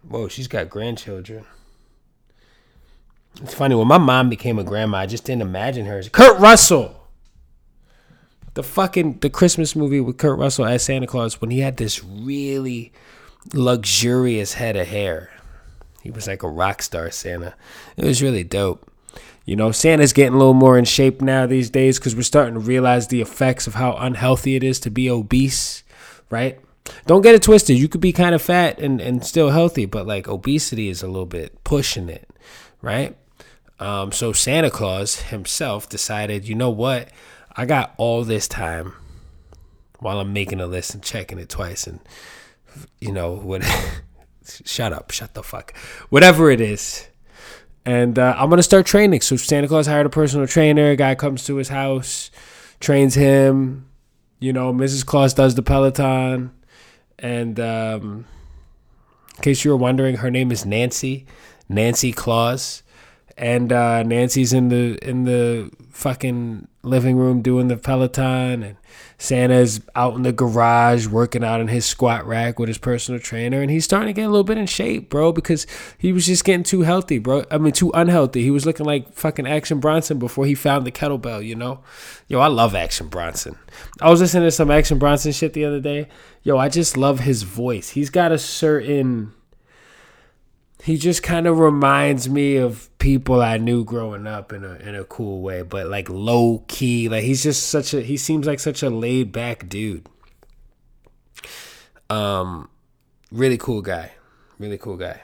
Whoa, 0.08 0.28
she's 0.28 0.48
got 0.48 0.70
grandchildren. 0.70 1.46
It's 3.42 3.54
funny 3.54 3.76
when 3.76 3.88
my 3.88 3.98
mom 3.98 4.30
became 4.30 4.60
a 4.60 4.64
grandma, 4.64 5.00
I 5.00 5.06
just 5.06 5.24
didn't 5.24 5.42
imagine 5.42 5.86
her. 5.86 6.04
Kurt 6.04 6.40
Russell. 6.40 6.98
The 8.54 8.64
fucking 8.64 9.20
the 9.20 9.30
Christmas 9.30 9.76
movie 9.76 10.02
with 10.02 10.18
Kurt 10.18 10.38
Russell 10.38 10.66
as 10.66 10.84
Santa 10.84 11.08
Claus 11.08 11.40
when 11.40 11.50
he 11.52 11.60
had 11.60 11.78
this 11.78 12.04
really 12.04 12.92
luxurious 13.54 14.54
head 14.54 14.76
of 14.76 14.88
hair. 14.88 15.30
He 16.02 16.12
was 16.12 16.28
like 16.28 16.44
a 16.44 16.50
rock 16.50 16.82
star 16.82 17.12
Santa. 17.12 17.56
It 17.98 18.06
was 18.06 18.22
really 18.22 18.44
dope. 18.44 18.90
You 19.46 19.56
know, 19.56 19.72
Santa's 19.72 20.14
getting 20.14 20.34
a 20.34 20.38
little 20.38 20.54
more 20.54 20.78
in 20.78 20.86
shape 20.86 21.22
now 21.22 21.46
these 21.46 21.70
days 21.70 22.00
because 22.00 22.16
we're 22.16 22.22
starting 22.22 22.54
to 22.54 22.60
realize 22.60 23.08
the 23.08 23.22
effects 23.22 23.68
of 23.68 23.76
how 23.76 23.94
unhealthy 23.94 24.56
it 24.56 24.64
is 24.64 24.80
to 24.82 24.92
be 24.92 25.10
obese, 25.10 25.84
right? 26.30 26.60
Don't 27.06 27.22
get 27.22 27.36
it 27.36 27.42
twisted. 27.42 27.78
You 27.78 27.88
could 27.88 28.02
be 28.02 28.14
kind 28.14 28.36
of 28.36 28.42
fat 28.42 28.80
and, 28.80 29.02
and 29.02 29.26
still 29.26 29.50
healthy, 29.50 29.86
but 29.86 30.08
like 30.08 30.28
obesity 30.28 30.90
is 30.90 31.04
a 31.04 31.08
little 31.08 31.26
bit 31.26 31.64
pushing 31.64 32.10
it, 32.10 32.30
right? 32.82 33.18
Um, 33.80 34.12
so 34.12 34.32
Santa 34.32 34.70
Claus 34.70 35.22
himself 35.22 35.90
decided, 35.90 36.48
you 36.48 36.56
know 36.56 36.70
what? 36.70 37.10
I 37.56 37.66
got 37.66 37.94
all 37.98 38.24
this 38.24 38.48
time 38.48 38.94
while 40.00 40.20
I'm 40.20 40.34
making 40.34 40.62
a 40.62 40.68
list 40.68 40.94
and 40.94 41.04
checking 41.04 41.40
it 41.40 41.50
twice 41.50 41.88
and, 41.88 42.00
you 43.00 43.12
know, 43.12 43.34
what. 43.34 43.64
shut 44.66 44.92
up. 44.92 45.12
Shut 45.12 45.34
the 45.34 45.44
fuck. 45.44 45.76
Whatever 46.10 46.52
it 46.52 46.60
is 46.60 47.08
and 47.86 48.20
uh, 48.20 48.36
I'm 48.38 48.50
gonna 48.50 48.64
start 48.64 48.86
training. 48.86 49.22
So 49.22 49.36
Santa 49.36 49.68
Claus 49.68 49.88
hired 49.88 50.06
a 50.06 50.10
personal 50.10 50.48
trainer. 50.48 50.92
A 50.92 50.96
guy 50.96 51.16
comes 51.16 51.44
to 51.46 51.56
his 51.56 51.70
house, 51.70 52.32
trains 52.80 53.16
him. 53.16 53.88
You 54.40 54.54
know, 54.54 54.74
Mrs. 54.74 55.06
Claus 55.06 55.34
does 55.34 55.56
the 55.56 55.62
Peloton, 55.62 56.52
and 57.20 57.60
um, 57.60 58.26
in 59.36 59.42
case 59.42 59.64
you 59.64 59.72
were 59.72 59.78
wondering, 59.78 60.18
her 60.18 60.32
name 60.32 60.52
is 60.52 60.66
Nancy, 60.66 61.26
Nancy 61.70 62.12
Claus, 62.12 62.82
and 63.38 63.72
uh, 63.72 64.04
Nancy's 64.04 64.54
in 64.54 64.70
the 64.70 64.98
in 65.08 65.26
the 65.26 65.72
fucking 65.92 66.68
living 66.84 67.16
room 67.18 67.42
doing 67.42 67.68
the 67.68 67.78
Peloton, 67.78 68.64
and 68.64 68.78
Santa's 69.18 69.82
out 69.96 70.16
in 70.16 70.24
the 70.24 70.32
garage 70.32 71.08
working 71.08 71.44
out 71.44 71.62
in 71.62 71.68
his 71.68 71.86
squat 71.86 72.26
rack 72.26 72.58
with 72.58 72.68
his 72.68 72.78
personal 72.78 73.20
trainer, 73.20 73.62
and 73.62 73.70
he's 73.70 73.86
starting 73.86 74.08
to 74.08 74.14
get 74.14 74.24
a 74.24 74.30
little 74.30 74.44
bit 74.44 74.58
in 74.58 74.66
shape, 74.66 75.10
bro, 75.10 75.32
because 75.32 75.68
he 75.98 76.12
was 76.12 76.26
just 76.26 76.44
getting 76.44 76.64
too 76.64 76.82
healthy, 76.82 77.20
bro. 77.20 77.46
I 77.52 77.58
mean, 77.58 77.74
too 77.74 77.92
unhealthy. 77.94 78.42
He 78.42 78.52
was 78.52 78.66
looking 78.66 78.86
like 78.86 79.14
fucking 79.14 79.48
Action 79.48 79.80
Bronson 79.80 80.18
before 80.18 80.46
he 80.46 80.56
found 80.56 80.86
the 80.88 80.92
kettlebell, 80.92 81.46
you 81.46 81.56
know? 81.56 81.82
Yo, 82.28 82.40
I 82.40 82.48
love 82.48 82.74
Action 82.74 83.08
Bronson. 83.08 83.58
I 84.02 84.10
was 84.10 84.22
listening 84.22 84.44
to 84.44 84.52
some 84.52 84.72
Action 84.72 84.98
Bronson 84.98 85.32
shit 85.32 85.54
the 85.54 85.66
other 85.66 85.80
day. 85.80 86.08
Yo, 86.44 86.58
I 86.58 86.70
just 86.70 86.98
love 86.98 87.20
his 87.20 87.44
voice. 87.44 87.90
He's 87.90 88.10
got 88.10 88.32
a 88.32 88.40
certain 88.40 89.34
he 90.84 90.98
just 90.98 91.22
kind 91.22 91.46
of 91.46 91.60
reminds 91.60 92.28
me 92.28 92.58
of 92.58 92.90
people 92.98 93.42
I 93.42 93.58
knew 93.58 93.84
growing 93.84 94.26
up 94.26 94.52
in 94.52 94.64
a 94.64 94.76
in 94.76 94.96
a 94.96 95.04
cool 95.04 95.42
way, 95.42 95.62
but 95.62 95.88
like 95.88 96.10
low 96.10 96.64
key. 96.68 97.08
Like 97.08 97.24
he's 97.24 97.44
just 97.44 97.68
such 97.68 97.94
a 97.94 98.02
he 98.02 98.18
seems 98.18 98.48
like 98.48 98.60
such 98.60 98.82
a 98.82 98.90
laid 98.90 99.32
back 99.32 99.70
dude. 99.70 100.08
Um, 102.10 102.70
really 103.32 103.58
cool 103.58 103.82
guy, 103.82 104.14
really 104.58 104.78
cool 104.78 104.98
guy. 104.98 105.22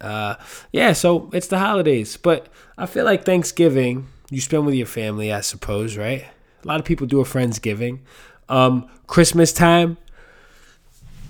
Uh, 0.00 0.36
yeah. 0.72 0.92
So 0.92 1.30
it's 1.32 1.46
the 1.46 1.58
holidays, 1.58 2.16
but 2.16 2.48
I 2.76 2.86
feel 2.86 3.04
like 3.04 3.24
Thanksgiving 3.24 4.06
you 4.30 4.40
spend 4.40 4.64
with 4.64 4.74
your 4.74 4.86
family, 4.86 5.32
I 5.32 5.40
suppose, 5.40 5.96
right? 5.96 6.26
A 6.62 6.68
lot 6.68 6.78
of 6.78 6.86
people 6.86 7.06
do 7.06 7.20
a 7.20 7.24
friendsgiving. 7.24 8.00
Um, 8.48 8.88
Christmas 9.06 9.52
time, 9.52 9.96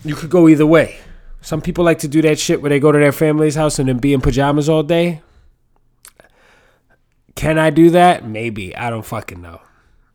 you 0.04 0.14
could 0.14 0.28
go 0.28 0.48
either 0.48 0.66
way 0.66 0.98
some 1.40 1.60
people 1.60 1.84
like 1.84 2.00
to 2.00 2.08
do 2.08 2.22
that 2.22 2.38
shit 2.38 2.60
where 2.60 2.68
they 2.68 2.80
go 2.80 2.92
to 2.92 2.98
their 2.98 3.12
family's 3.12 3.54
house 3.54 3.78
and 3.78 3.88
then 3.88 3.98
be 3.98 4.12
in 4.12 4.20
pajamas 4.20 4.68
all 4.68 4.82
day. 4.82 5.22
Can 7.34 7.58
I 7.58 7.70
do 7.70 7.90
that? 7.90 8.26
Maybe. 8.26 8.76
I 8.76 8.90
don't 8.90 9.06
fucking 9.06 9.40
know. 9.40 9.62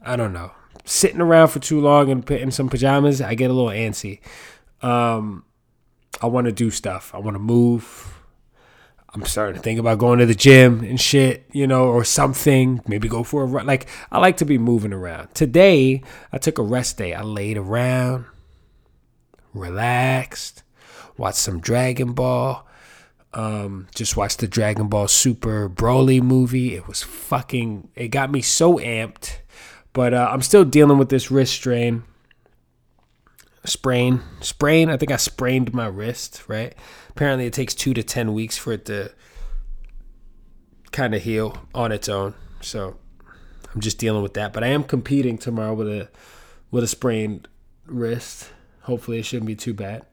I 0.03 0.15
don't 0.15 0.33
know. 0.33 0.51
Sitting 0.83 1.21
around 1.21 1.47
for 1.47 1.59
too 1.59 1.81
long 1.81 2.11
and 2.11 2.29
in 2.29 2.51
some 2.51 2.69
pajamas, 2.69 3.21
I 3.21 3.33
get 3.33 3.49
a 3.49 3.53
little 3.53 3.71
antsy. 3.71 4.19
Um, 4.81 5.43
I 6.21 6.27
want 6.27 6.45
to 6.45 6.51
do 6.51 6.69
stuff. 6.69 7.11
I 7.15 7.17
want 7.17 7.35
to 7.35 7.39
move. 7.39 8.13
I'm 9.15 9.25
starting 9.25 9.55
to 9.55 9.61
think 9.61 9.79
about 9.79 9.97
going 9.97 10.19
to 10.19 10.25
the 10.25 10.35
gym 10.35 10.81
and 10.81 10.99
shit, 10.99 11.45
you 11.51 11.65
know, 11.65 11.85
or 11.85 12.03
something. 12.03 12.81
Maybe 12.85 13.07
go 13.07 13.23
for 13.23 13.43
a 13.43 13.45
run. 13.45 13.65
Like, 13.65 13.87
I 14.11 14.19
like 14.19 14.37
to 14.37 14.45
be 14.45 14.57
moving 14.57 14.93
around. 14.93 15.33
Today, 15.33 16.03
I 16.31 16.37
took 16.37 16.59
a 16.59 16.63
rest 16.63 16.97
day. 16.97 17.13
I 17.13 17.21
laid 17.21 17.57
around, 17.57 18.25
relaxed, 19.53 20.63
watch 21.17 21.35
some 21.35 21.59
Dragon 21.59 22.13
Ball. 22.13 22.65
Um, 23.33 23.87
just 23.93 24.15
watched 24.15 24.39
the 24.39 24.47
Dragon 24.47 24.87
Ball 24.87 25.07
Super 25.07 25.69
Broly 25.69 26.21
movie. 26.21 26.75
It 26.75 26.87
was 26.87 27.03
fucking. 27.03 27.89
It 27.95 28.09
got 28.09 28.31
me 28.31 28.41
so 28.41 28.77
amped, 28.77 29.39
but 29.93 30.13
uh, 30.13 30.29
I'm 30.31 30.41
still 30.41 30.63
dealing 30.63 30.97
with 30.97 31.09
this 31.09 31.29
wrist 31.29 31.53
strain. 31.53 32.03
Sprain, 33.65 34.21
sprain. 34.41 34.89
I 34.89 34.97
think 34.97 35.11
I 35.11 35.17
sprained 35.17 35.73
my 35.73 35.87
wrist. 35.87 36.43
Right. 36.47 36.75
Apparently, 37.09 37.45
it 37.45 37.53
takes 37.53 37.73
two 37.73 37.93
to 37.93 38.03
ten 38.03 38.33
weeks 38.33 38.57
for 38.57 38.73
it 38.73 38.85
to 38.85 39.11
kind 40.91 41.13
of 41.13 41.23
heal 41.23 41.57
on 41.73 41.91
its 41.91 42.07
own. 42.07 42.35
So 42.61 42.95
I'm 43.73 43.81
just 43.81 43.97
dealing 43.97 44.23
with 44.23 44.35
that. 44.35 44.53
But 44.53 44.63
I 44.63 44.67
am 44.67 44.83
competing 44.83 45.37
tomorrow 45.37 45.73
with 45.73 45.89
a 45.89 46.09
with 46.71 46.85
a 46.85 46.87
sprained 46.87 47.49
wrist. 47.85 48.49
Hopefully, 48.83 49.19
it 49.19 49.25
shouldn't 49.25 49.47
be 49.47 49.55
too 49.55 49.73
bad 49.73 50.05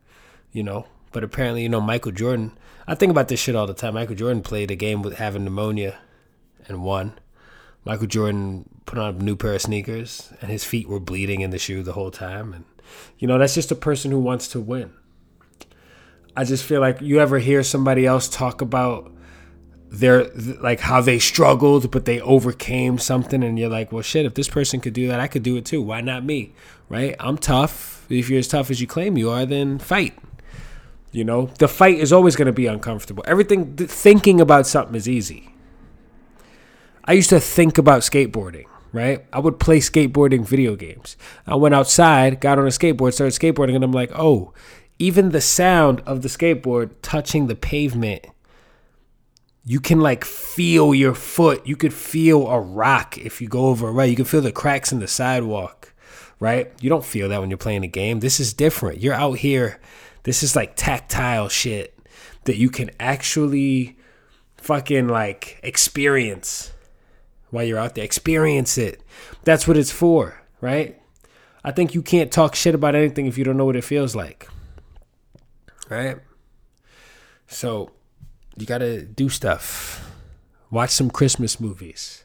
you 0.53 0.63
know. 0.63 0.87
But 1.12 1.25
apparently, 1.25 1.62
you 1.62 1.69
know, 1.69 1.81
Michael 1.81 2.12
Jordan. 2.12 2.52
I 2.87 2.95
think 2.95 3.11
about 3.11 3.28
this 3.28 3.38
shit 3.38 3.54
all 3.54 3.66
the 3.66 3.75
time. 3.75 3.95
Michael 3.95 4.16
Jordan 4.16 4.42
played 4.42 4.71
a 4.71 4.76
game 4.76 5.02
with 5.02 5.19
having 5.19 5.45
pneumonia 5.45 5.99
and 6.66 6.83
won. 6.83 7.19
Michael 7.85 8.07
Jordan 8.07 8.69
put 8.87 8.99
on 8.99 9.16
a 9.16 9.19
new 9.19 9.37
pair 9.37 9.54
of 9.54 9.62
sneakers 9.62 10.33
and 10.40 10.50
his 10.50 10.64
feet 10.64 10.88
were 10.88 11.00
bleeding 11.00 11.40
in 11.40 11.50
the 11.50 11.59
shoe 11.59 11.83
the 11.83 11.92
whole 11.92 12.11
time. 12.11 12.52
And, 12.52 12.64
you 13.19 13.28
know, 13.28 13.38
that's 13.38 13.54
just 13.54 13.71
a 13.71 13.76
person 13.76 14.11
who 14.11 14.19
wants 14.19 14.49
to 14.49 14.61
win. 14.61 14.92
I 16.37 16.45
just 16.45 16.64
feel 16.64 16.81
like 16.81 17.00
you 17.00 17.21
ever 17.21 17.38
hear 17.38 17.62
somebody 17.62 18.07
else 18.07 18.28
talk 18.28 18.61
about 18.61 19.12
their, 19.90 20.25
like, 20.35 20.81
how 20.81 21.00
they 21.02 21.19
struggled, 21.19 21.90
but 21.90 22.04
they 22.04 22.21
overcame 22.21 22.99
something. 22.99 23.42
And 23.42 23.59
you're 23.59 23.69
like, 23.69 23.92
well, 23.92 24.02
shit, 24.02 24.26
if 24.26 24.35
this 24.35 24.49
person 24.49 24.81
could 24.81 24.95
do 24.95 25.09
that, 25.09 25.21
I 25.21 25.28
could 25.28 25.42
do 25.42 25.57
it 25.57 25.66
too. 25.66 25.83
Why 25.83 26.00
not 26.00 26.25
me? 26.25 26.54
Right? 26.88 27.14
I'm 27.21 27.37
tough. 27.37 28.07
If 28.09 28.31
you're 28.31 28.38
as 28.38 28.49
tough 28.49 28.71
as 28.71 28.81
you 28.81 28.87
claim 28.87 29.19
you 29.19 29.31
are, 29.31 29.45
then 29.45 29.78
fight 29.78 30.14
You 31.12 31.25
know, 31.25 31.47
the 31.59 31.69
fight 31.69 31.99
is 31.99 32.12
always 32.12 32.37
going 32.37 32.47
to 32.47 32.52
be 32.52 32.66
uncomfortable. 32.66 33.23
Everything, 33.26 33.76
th- 33.76 33.90
thinking 33.90 34.40
about 34.40 34.66
something 34.66 34.95
is 34.95 35.09
easy. 35.09 35.54
I 37.04 37.12
used 37.12 37.31
to 37.31 37.38
think 37.38 37.76
about 37.76 38.00
skateboarding, 38.00 38.64
right? 38.92 39.26
I 39.33 39.38
would 39.38 39.61
play 39.61 39.78
skateboarding 39.78 40.47
video 40.47 40.75
games. 40.75 41.16
I 41.47 41.57
went 41.57 41.75
outside, 41.75 42.40
got 42.40 42.59
on 42.59 42.64
a 42.64 42.71
skateboard, 42.71 43.12
started 43.12 43.38
skateboarding, 43.38 43.75
and 43.75 43.85
I'm 43.85 43.92
like, 43.92 44.11
oh, 44.14 44.54
even 44.99 45.31
the 45.31 45.40
sound 45.40 46.00
of 46.07 46.23
the 46.23 46.28
skateboard 46.28 46.92
touching 47.02 47.47
the 47.47 47.57
pavement, 47.57 48.26
you 49.64 49.81
can 49.81 50.00
like 50.00 50.25
feel 50.25 50.95
your 50.95 51.14
foot. 51.14 51.66
You 51.66 51.76
could 51.76 51.92
feel 51.92 52.49
a 52.49 52.59
rock 52.59 53.19
if 53.19 53.40
you 53.42 53.49
go 53.49 53.66
over, 53.66 53.88
a 53.88 53.92
right? 53.92 54.09
You 54.09 54.16
can 54.16 54.25
feel 54.25 54.40
the 54.40 54.52
cracks 54.52 54.92
in 54.92 55.00
the 55.00 55.09
sidewalk, 55.09 55.92
right? 56.40 56.73
You 56.81 56.88
don't 56.88 57.04
feel 57.04 57.28
that 57.28 57.40
when 57.40 57.50
you're 57.50 57.59
playing 57.59 57.85
a 57.85 57.88
game. 57.88 58.21
This 58.21 58.40
is 58.40 58.54
different. 58.54 59.00
You're 59.00 59.14
out 59.14 59.38
here 59.38 59.81
this 60.25 60.43
is 60.43 60.55
like 60.55 60.75
tactile 60.76 61.49
shit 61.49 61.99
that 62.45 62.57
you 62.57 62.71
can 62.71 62.91
actually 63.00 63.97
fucking 64.57 65.09
like 65.09 65.59
experience 65.62 66.73
while 67.50 67.64
you're 67.64 67.79
out 67.79 67.95
there. 67.95 68.05
Experience 68.05 68.79
it. 68.79 69.02
That's 69.45 69.67
what 69.67 69.76
it's 69.76 69.93
for, 69.93 70.43
right? 70.61 71.00
I 71.64 71.71
think 71.71 71.95
you 71.95 72.02
can't 72.02 72.33
talk 72.33 72.55
shit 72.55 72.75
about 72.75 72.95
anything 72.95 73.26
if 73.26 73.38
you 73.38 73.45
don't 73.45 73.57
know 73.57 73.64
what 73.64 73.76
it 73.76 73.85
feels 73.85 74.17
like. 74.17 74.49
Right? 75.88 76.19
So 77.47 77.91
you 78.57 78.67
got 78.67 78.79
to 78.79 79.02
do 79.02 79.29
stuff. 79.29 80.11
Watch 80.71 80.91
some 80.91 81.11
Christmas 81.11 81.61
movies. 81.61 82.25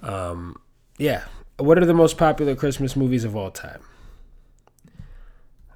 Um, 0.00 0.60
yeah. 0.98 1.24
What 1.58 1.78
are 1.78 1.86
the 1.86 1.94
most 1.94 2.16
popular 2.16 2.54
Christmas 2.54 2.96
movies 2.96 3.24
of 3.24 3.34
all 3.34 3.50
time? 3.50 3.80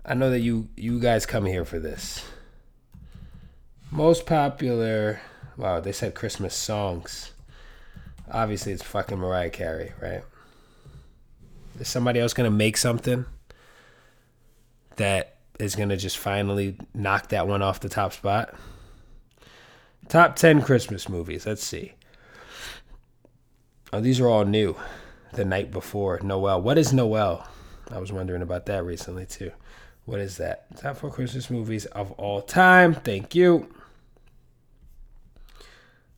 I 0.05 0.15
know 0.15 0.31
that 0.31 0.41
you 0.41 0.69
you 0.77 0.99
guys 0.99 1.27
come 1.27 1.45
here 1.45 1.65
for 1.65 1.79
this. 1.79 2.25
Most 3.91 4.25
popular, 4.25 5.21
wow, 5.57 5.81
they 5.81 5.93
said 5.93 6.15
Christmas 6.15 6.55
songs. 6.55 7.33
Obviously, 8.31 8.73
it's 8.73 8.83
fucking 8.83 9.19
Mariah 9.19 9.51
Carey, 9.51 9.93
right? 10.01 10.23
Is 11.79 11.89
somebody 11.89 12.21
else 12.21 12.33
gonna 12.33 12.51
make 12.51 12.77
something 12.77 13.27
that 14.97 15.37
is 15.59 15.75
gonna 15.75 15.97
just 15.97 16.19
finally 16.19 16.77
knock 16.95 17.29
that 17.29 17.49
one 17.49 17.63
off 17.63 17.81
the 17.81 17.89
top 17.89 18.13
spot? 18.13 18.55
Top 20.09 20.35
10 20.37 20.63
Christmas 20.63 21.09
movies. 21.09 21.47
Let's 21.47 21.65
see. 21.65 21.93
Oh, 23.93 24.01
these 24.01 24.21
are 24.21 24.29
all 24.29 24.45
new. 24.45 24.77
The 25.33 25.45
night 25.45 25.71
before 25.71 26.19
Noel. 26.23 26.61
What 26.61 26.79
is 26.79 26.93
Noel? 26.93 27.47
I 27.91 27.99
was 27.99 28.13
wondering 28.13 28.43
about 28.43 28.67
that 28.67 28.85
recently 28.85 29.27
too. 29.27 29.53
What 30.11 30.19
is 30.19 30.39
that? 30.39 30.77
Top 30.77 30.97
four 30.97 31.09
Christmas 31.09 31.51
movies 31.51 31.87
of 31.87 32.11
all 32.11 32.43
time. 32.43 32.95
Thank 32.95 33.37
you. 33.37 33.73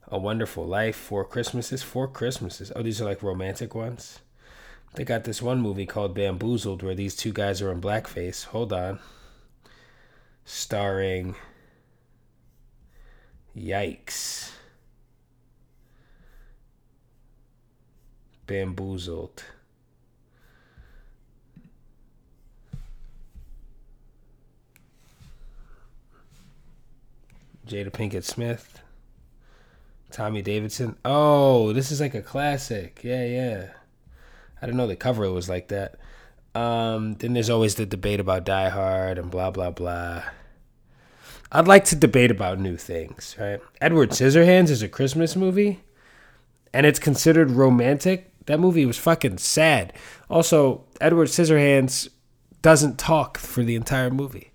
A 0.09 0.19
Wonderful 0.19 0.65
Life, 0.65 0.97
Four 0.97 1.27
Christmases, 1.27 1.83
Four 1.83 2.09
Christmases. 2.09 2.73
Oh, 2.75 2.83
these 2.83 3.03
are 3.03 3.05
like 3.05 3.23
romantic 3.23 3.75
ones. 3.75 4.21
They 4.95 5.05
got 5.05 5.25
this 5.25 5.43
one 5.43 5.61
movie 5.61 5.85
called 5.85 6.15
Bamboozled 6.15 6.83
where 6.83 6.95
these 6.95 7.15
two 7.15 7.35
guys 7.35 7.61
are 7.61 7.71
in 7.71 7.83
blackface. 7.83 8.47
Hold 8.47 8.73
on. 8.73 8.99
Starring. 10.47 11.35
Yikes. 13.55 14.53
Bamboozled. 18.47 19.45
Jada 27.67 27.91
Pinkett 27.91 28.25
Smith, 28.25 28.83
Tommy 30.11 30.43
Davidson. 30.43 30.97
Oh, 31.05 31.73
this 31.73 31.91
is 31.91 32.01
like 32.01 32.15
a 32.15 32.23
classic. 32.23 33.01
Yeah, 33.03 33.25
yeah. 33.25 33.69
I 34.61 34.67
didn't 34.67 34.77
know 34.77 34.87
the 34.87 34.97
cover 34.97 35.31
was 35.31 35.49
like 35.49 35.69
that. 35.69 35.97
Um, 36.55 37.15
then 37.15 37.33
there's 37.33 37.51
always 37.51 37.77
the 37.77 37.87
debate 37.87 38.21
about 38.21 38.45
Die 38.45 38.69
Hard 38.69 39.19
and 39.19 39.31
blah 39.31 39.51
blah 39.51 39.71
blah. 39.71 40.23
I'd 41.51 41.69
like 41.69 41.85
to 41.87 41.97
debate 41.97 42.31
about 42.31 42.59
new 42.59 42.77
things, 42.77 43.37
right? 43.39 43.61
Edward 43.81 44.11
Scissorhands 44.11 44.71
is 44.71 44.83
a 44.83 44.89
Christmas 44.89 45.37
movie, 45.37 45.83
and 46.73 46.87
it's 46.87 46.99
considered 46.99 47.51
romantic. 47.51 48.33
That 48.47 48.61
movie 48.61 48.87
was 48.87 48.99
fucking 48.99 49.39
sad. 49.39 49.93
Also, 50.31 50.85
Edward 51.01 51.29
Scissorhands 51.29 52.09
doesn't 52.63 52.99
talk 52.99 53.39
for 53.39 53.63
the 53.63 53.75
entire 53.75 54.11
movie. 54.11 54.53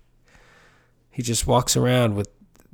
He 1.10 1.22
just 1.22 1.46
walks 1.46 1.76
around 1.76 2.14
with 2.14 2.28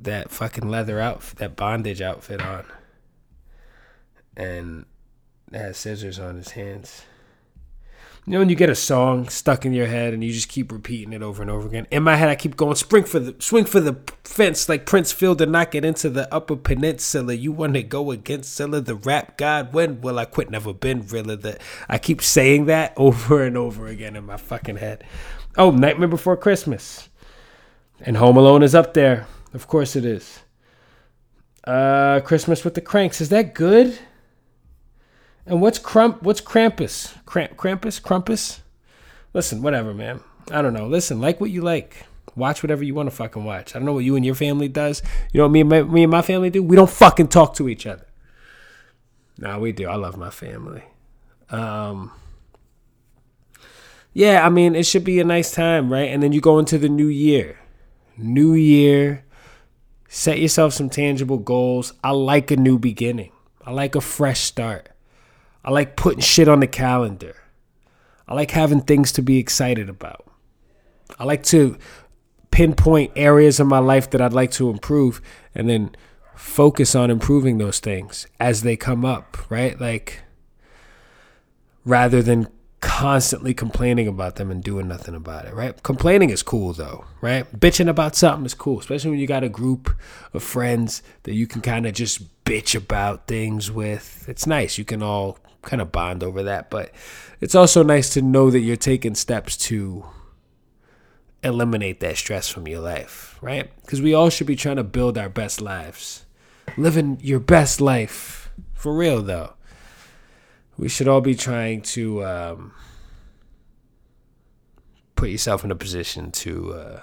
that 0.04 0.30
fucking 0.30 0.68
leather 0.68 1.00
outfit, 1.00 1.38
that 1.38 1.56
bondage 1.56 2.00
outfit 2.00 2.40
on, 2.40 2.64
and 4.36 4.86
has 5.52 5.76
scissors 5.76 6.18
on 6.18 6.36
his 6.36 6.52
hands. 6.52 7.04
You 8.26 8.32
know 8.32 8.38
when 8.38 8.48
you 8.48 8.56
get 8.56 8.70
a 8.70 8.74
song 8.74 9.28
stuck 9.28 9.66
in 9.66 9.74
your 9.74 9.86
head 9.86 10.14
and 10.14 10.24
you 10.24 10.32
just 10.32 10.48
keep 10.48 10.72
repeating 10.72 11.12
it 11.12 11.20
over 11.20 11.42
and 11.42 11.50
over 11.50 11.68
again. 11.68 11.86
In 11.90 12.02
my 12.02 12.16
head, 12.16 12.30
I 12.30 12.36
keep 12.36 12.56
going 12.56 12.74
spring 12.74 13.04
for 13.04 13.18
the 13.18 13.36
swing 13.38 13.66
for 13.66 13.80
the 13.80 13.98
fence 14.24 14.66
like 14.66 14.86
Prince 14.86 15.12
Fielder, 15.12 15.44
knock 15.44 15.74
it 15.74 15.84
into 15.84 16.08
the 16.08 16.32
Upper 16.34 16.56
Peninsula. 16.56 17.34
You 17.34 17.52
want 17.52 17.74
to 17.74 17.82
go 17.82 18.10
against 18.10 18.56
Zilla, 18.56 18.80
the 18.80 18.94
rap 18.94 19.36
god? 19.36 19.74
When 19.74 20.00
will 20.00 20.18
I 20.18 20.24
quit? 20.24 20.48
Never 20.48 20.72
been 20.72 21.06
really. 21.06 21.36
That 21.36 21.60
I 21.86 21.98
keep 21.98 22.22
saying 22.22 22.64
that 22.64 22.94
over 22.96 23.42
and 23.42 23.58
over 23.58 23.88
again 23.88 24.16
in 24.16 24.24
my 24.24 24.38
fucking 24.38 24.76
head. 24.76 25.04
Oh, 25.58 25.70
Nightmare 25.70 26.08
Before 26.08 26.36
Christmas, 26.38 27.10
and 28.00 28.16
Home 28.16 28.38
Alone 28.38 28.62
is 28.62 28.74
up 28.74 28.94
there. 28.94 29.26
Of 29.54 29.68
course 29.68 29.96
it 29.96 30.04
is. 30.04 30.40
Uh, 31.62 32.20
Christmas 32.20 32.64
with 32.64 32.74
the 32.74 32.80
Cranks. 32.80 33.20
Is 33.20 33.30
that 33.30 33.54
good? 33.54 33.98
And 35.46 35.62
what's 35.62 35.78
Crump? 35.78 36.22
What's 36.22 36.40
Krampus? 36.40 37.14
Kramp, 37.24 37.56
Krampus? 37.56 38.02
Crumpus? 38.02 38.60
Listen, 39.32 39.62
whatever, 39.62 39.94
man. 39.94 40.20
I 40.50 40.60
don't 40.60 40.74
know. 40.74 40.86
Listen, 40.86 41.20
like 41.20 41.40
what 41.40 41.50
you 41.50 41.62
like. 41.62 42.04
Watch 42.36 42.62
whatever 42.62 42.82
you 42.82 42.94
want 42.94 43.08
to 43.08 43.14
fucking 43.14 43.44
watch. 43.44 43.74
I 43.74 43.78
don't 43.78 43.86
know 43.86 43.92
what 43.92 44.04
you 44.04 44.16
and 44.16 44.26
your 44.26 44.34
family 44.34 44.68
does. 44.68 45.02
You 45.32 45.38
know 45.38 45.44
what 45.44 45.52
me 45.52 45.60
and 45.60 45.70
my, 45.70 45.82
me 45.82 46.02
and 46.02 46.10
my 46.10 46.22
family 46.22 46.50
do? 46.50 46.62
We 46.62 46.74
don't 46.74 46.90
fucking 46.90 47.28
talk 47.28 47.54
to 47.54 47.68
each 47.68 47.86
other. 47.86 48.06
Nah, 49.38 49.58
we 49.58 49.72
do. 49.72 49.88
I 49.88 49.94
love 49.94 50.16
my 50.16 50.30
family. 50.30 50.82
Um, 51.50 52.10
yeah, 54.12 54.44
I 54.44 54.48
mean, 54.48 54.74
it 54.74 54.84
should 54.84 55.04
be 55.04 55.20
a 55.20 55.24
nice 55.24 55.52
time, 55.52 55.92
right? 55.92 56.08
And 56.08 56.22
then 56.22 56.32
you 56.32 56.40
go 56.40 56.58
into 56.58 56.78
the 56.78 56.88
new 56.88 57.06
year. 57.06 57.58
New 58.16 58.54
year, 58.54 59.23
Set 60.14 60.38
yourself 60.38 60.72
some 60.72 60.88
tangible 60.88 61.38
goals. 61.38 61.92
I 62.04 62.12
like 62.12 62.52
a 62.52 62.56
new 62.56 62.78
beginning. 62.78 63.32
I 63.66 63.72
like 63.72 63.96
a 63.96 64.00
fresh 64.00 64.42
start. 64.42 64.90
I 65.64 65.72
like 65.72 65.96
putting 65.96 66.20
shit 66.20 66.46
on 66.46 66.60
the 66.60 66.68
calendar. 66.68 67.34
I 68.28 68.34
like 68.34 68.52
having 68.52 68.82
things 68.82 69.10
to 69.10 69.22
be 69.22 69.38
excited 69.38 69.88
about. 69.88 70.24
I 71.18 71.24
like 71.24 71.42
to 71.46 71.76
pinpoint 72.52 73.10
areas 73.16 73.58
of 73.58 73.66
my 73.66 73.80
life 73.80 74.08
that 74.10 74.20
I'd 74.20 74.32
like 74.32 74.52
to 74.52 74.70
improve 74.70 75.20
and 75.52 75.68
then 75.68 75.96
focus 76.36 76.94
on 76.94 77.10
improving 77.10 77.58
those 77.58 77.80
things 77.80 78.28
as 78.38 78.62
they 78.62 78.76
come 78.76 79.04
up, 79.04 79.50
right? 79.50 79.80
Like 79.80 80.22
rather 81.84 82.22
than 82.22 82.46
constantly 82.84 83.54
complaining 83.54 84.06
about 84.06 84.36
them 84.36 84.50
and 84.50 84.62
doing 84.62 84.86
nothing 84.86 85.14
about 85.14 85.46
it, 85.46 85.54
right? 85.54 85.82
Complaining 85.82 86.28
is 86.28 86.42
cool 86.42 86.74
though, 86.74 87.06
right? 87.22 87.50
Bitching 87.58 87.88
about 87.88 88.14
something 88.14 88.44
is 88.44 88.52
cool, 88.52 88.78
especially 88.78 89.10
when 89.10 89.18
you 89.18 89.26
got 89.26 89.42
a 89.42 89.48
group 89.48 89.96
of 90.34 90.42
friends 90.42 91.02
that 91.22 91.32
you 91.32 91.46
can 91.46 91.62
kind 91.62 91.86
of 91.86 91.94
just 91.94 92.44
bitch 92.44 92.76
about 92.76 93.26
things 93.26 93.70
with. 93.70 94.26
It's 94.28 94.46
nice. 94.46 94.76
You 94.76 94.84
can 94.84 95.02
all 95.02 95.38
kind 95.62 95.80
of 95.80 95.92
bond 95.92 96.22
over 96.22 96.42
that, 96.42 96.68
but 96.68 96.92
it's 97.40 97.54
also 97.54 97.82
nice 97.82 98.10
to 98.10 98.22
know 98.22 98.50
that 98.50 98.60
you're 98.60 98.76
taking 98.76 99.14
steps 99.14 99.56
to 99.56 100.04
eliminate 101.42 102.00
that 102.00 102.18
stress 102.18 102.50
from 102.50 102.68
your 102.68 102.80
life, 102.80 103.38
right? 103.40 103.70
Because 103.80 104.02
we 104.02 104.12
all 104.12 104.28
should 104.28 104.46
be 104.46 104.56
trying 104.56 104.76
to 104.76 104.84
build 104.84 105.16
our 105.16 105.30
best 105.30 105.62
lives. 105.62 106.26
Living 106.76 107.18
your 107.22 107.40
best 107.40 107.80
life. 107.80 108.50
For 108.74 108.94
real 108.94 109.22
though 109.22 109.53
we 110.76 110.88
should 110.88 111.08
all 111.08 111.20
be 111.20 111.34
trying 111.34 111.82
to 111.82 112.24
um, 112.24 112.72
put 115.16 115.28
yourself 115.28 115.64
in 115.64 115.70
a 115.70 115.76
position 115.76 116.30
to 116.32 116.74
uh, 116.74 117.00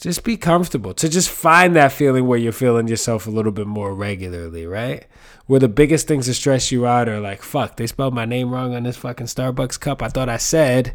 just 0.00 0.24
be 0.24 0.36
comfortable, 0.36 0.94
to 0.94 1.08
just 1.08 1.28
find 1.28 1.76
that 1.76 1.92
feeling 1.92 2.26
where 2.26 2.38
you're 2.38 2.52
feeling 2.52 2.88
yourself 2.88 3.26
a 3.26 3.30
little 3.30 3.52
bit 3.52 3.66
more 3.66 3.94
regularly, 3.94 4.66
right? 4.66 5.06
Where 5.46 5.60
the 5.60 5.68
biggest 5.68 6.08
things 6.08 6.26
that 6.26 6.34
stress 6.34 6.72
you 6.72 6.86
out 6.86 7.08
are 7.08 7.20
like, 7.20 7.42
fuck, 7.42 7.76
they 7.76 7.86
spelled 7.86 8.14
my 8.14 8.24
name 8.24 8.50
wrong 8.50 8.74
on 8.74 8.84
this 8.84 8.96
fucking 8.96 9.26
Starbucks 9.26 9.78
cup. 9.78 10.02
I 10.02 10.08
thought 10.08 10.28
I 10.28 10.38
said 10.38 10.94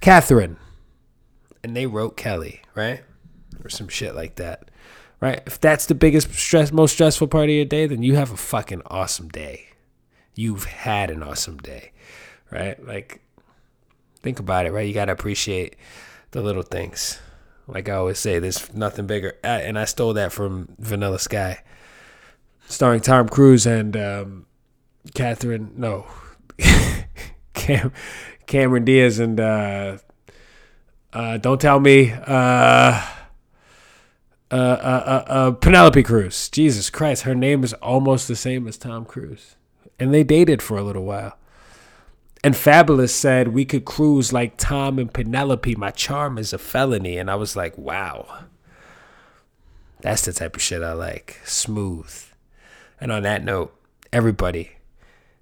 Catherine. 0.00 0.56
And 1.62 1.76
they 1.76 1.86
wrote 1.86 2.16
Kelly, 2.16 2.62
right? 2.74 3.02
Or 3.64 3.68
some 3.68 3.88
shit 3.88 4.14
like 4.14 4.36
that. 4.36 4.70
Right? 5.20 5.42
If 5.46 5.60
that's 5.60 5.84
the 5.84 5.94
biggest 5.94 6.32
stress, 6.32 6.72
most 6.72 6.92
stressful 6.92 7.28
part 7.28 7.50
of 7.50 7.54
your 7.54 7.66
day, 7.66 7.86
then 7.86 8.02
you 8.02 8.16
have 8.16 8.32
a 8.32 8.36
fucking 8.38 8.80
awesome 8.86 9.28
day 9.28 9.69
you've 10.40 10.64
had 10.64 11.10
an 11.10 11.22
awesome 11.22 11.58
day, 11.58 11.92
right? 12.50 12.82
Like, 12.84 13.20
think 14.22 14.38
about 14.38 14.64
it, 14.64 14.72
right? 14.72 14.86
You 14.86 14.94
got 14.94 15.06
to 15.06 15.12
appreciate 15.12 15.76
the 16.30 16.40
little 16.40 16.62
things. 16.62 17.20
Like 17.66 17.90
I 17.90 17.92
always 17.92 18.18
say, 18.18 18.38
there's 18.38 18.72
nothing 18.72 19.06
bigger. 19.06 19.34
And 19.44 19.78
I 19.78 19.84
stole 19.84 20.14
that 20.14 20.32
from 20.32 20.74
Vanilla 20.78 21.18
Sky, 21.18 21.62
starring 22.66 23.02
Tom 23.02 23.28
Cruise 23.28 23.66
and 23.66 23.94
um, 23.96 24.46
Catherine. 25.14 25.72
No, 25.76 26.06
Cam, 27.54 27.92
Cameron 28.46 28.84
Diaz 28.86 29.18
and 29.18 29.38
uh, 29.38 29.98
uh, 31.12 31.36
don't 31.36 31.60
tell 31.60 31.80
me. 31.80 32.12
Uh, 32.12 33.06
uh, 34.52 34.56
uh, 34.56 35.24
uh, 35.28 35.50
Penelope 35.52 36.02
Cruz. 36.02 36.48
Jesus 36.48 36.90
Christ, 36.90 37.22
her 37.22 37.36
name 37.36 37.62
is 37.62 37.72
almost 37.74 38.26
the 38.26 38.34
same 38.34 38.66
as 38.66 38.76
Tom 38.76 39.04
Cruise. 39.04 39.54
And 40.00 40.12
they 40.12 40.24
dated 40.24 40.62
for 40.62 40.78
a 40.78 40.82
little 40.82 41.04
while. 41.04 41.36
And 42.42 42.54
Fabolous 42.54 43.10
said, 43.10 43.48
We 43.48 43.64
could 43.64 43.84
cruise 43.84 44.32
like 44.32 44.56
Tom 44.56 44.98
and 44.98 45.12
Penelope. 45.12 45.76
My 45.76 45.90
charm 45.90 46.38
is 46.38 46.52
a 46.52 46.58
felony. 46.58 47.18
And 47.18 47.30
I 47.30 47.34
was 47.34 47.54
like, 47.54 47.76
Wow. 47.76 48.44
That's 50.00 50.24
the 50.24 50.32
type 50.32 50.56
of 50.56 50.62
shit 50.62 50.82
I 50.82 50.94
like. 50.94 51.38
Smooth. 51.44 52.10
And 53.00 53.12
on 53.12 53.22
that 53.22 53.44
note, 53.44 53.74
everybody, 54.12 54.72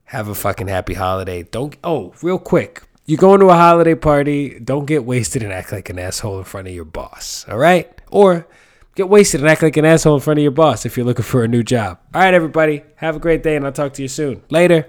have 0.06 0.28
a 0.28 0.34
fucking 0.34 0.68
happy 0.68 0.94
holiday. 0.94 1.44
Don't, 1.44 1.76
oh, 1.84 2.14
real 2.22 2.38
quick. 2.38 2.82
You 3.06 3.16
go 3.16 3.34
into 3.34 3.46
a 3.46 3.54
holiday 3.54 3.94
party, 3.94 4.58
don't 4.58 4.84
get 4.84 5.04
wasted 5.04 5.42
and 5.42 5.52
act 5.52 5.72
like 5.72 5.88
an 5.88 5.98
asshole 5.98 6.38
in 6.38 6.44
front 6.44 6.68
of 6.68 6.74
your 6.74 6.84
boss. 6.84 7.46
All 7.48 7.56
right? 7.56 7.88
Or, 8.10 8.46
Get 8.98 9.08
wasted 9.08 9.42
and 9.42 9.48
act 9.48 9.62
like 9.62 9.76
an 9.76 9.84
asshole 9.84 10.16
in 10.16 10.20
front 10.20 10.40
of 10.40 10.42
your 10.42 10.50
boss 10.50 10.84
if 10.84 10.96
you're 10.96 11.06
looking 11.06 11.24
for 11.24 11.44
a 11.44 11.46
new 11.46 11.62
job. 11.62 12.00
All 12.12 12.20
right, 12.20 12.34
everybody. 12.34 12.82
Have 12.96 13.14
a 13.14 13.20
great 13.20 13.44
day, 13.44 13.54
and 13.54 13.64
I'll 13.64 13.70
talk 13.70 13.92
to 13.92 14.02
you 14.02 14.08
soon. 14.08 14.42
Later. 14.50 14.88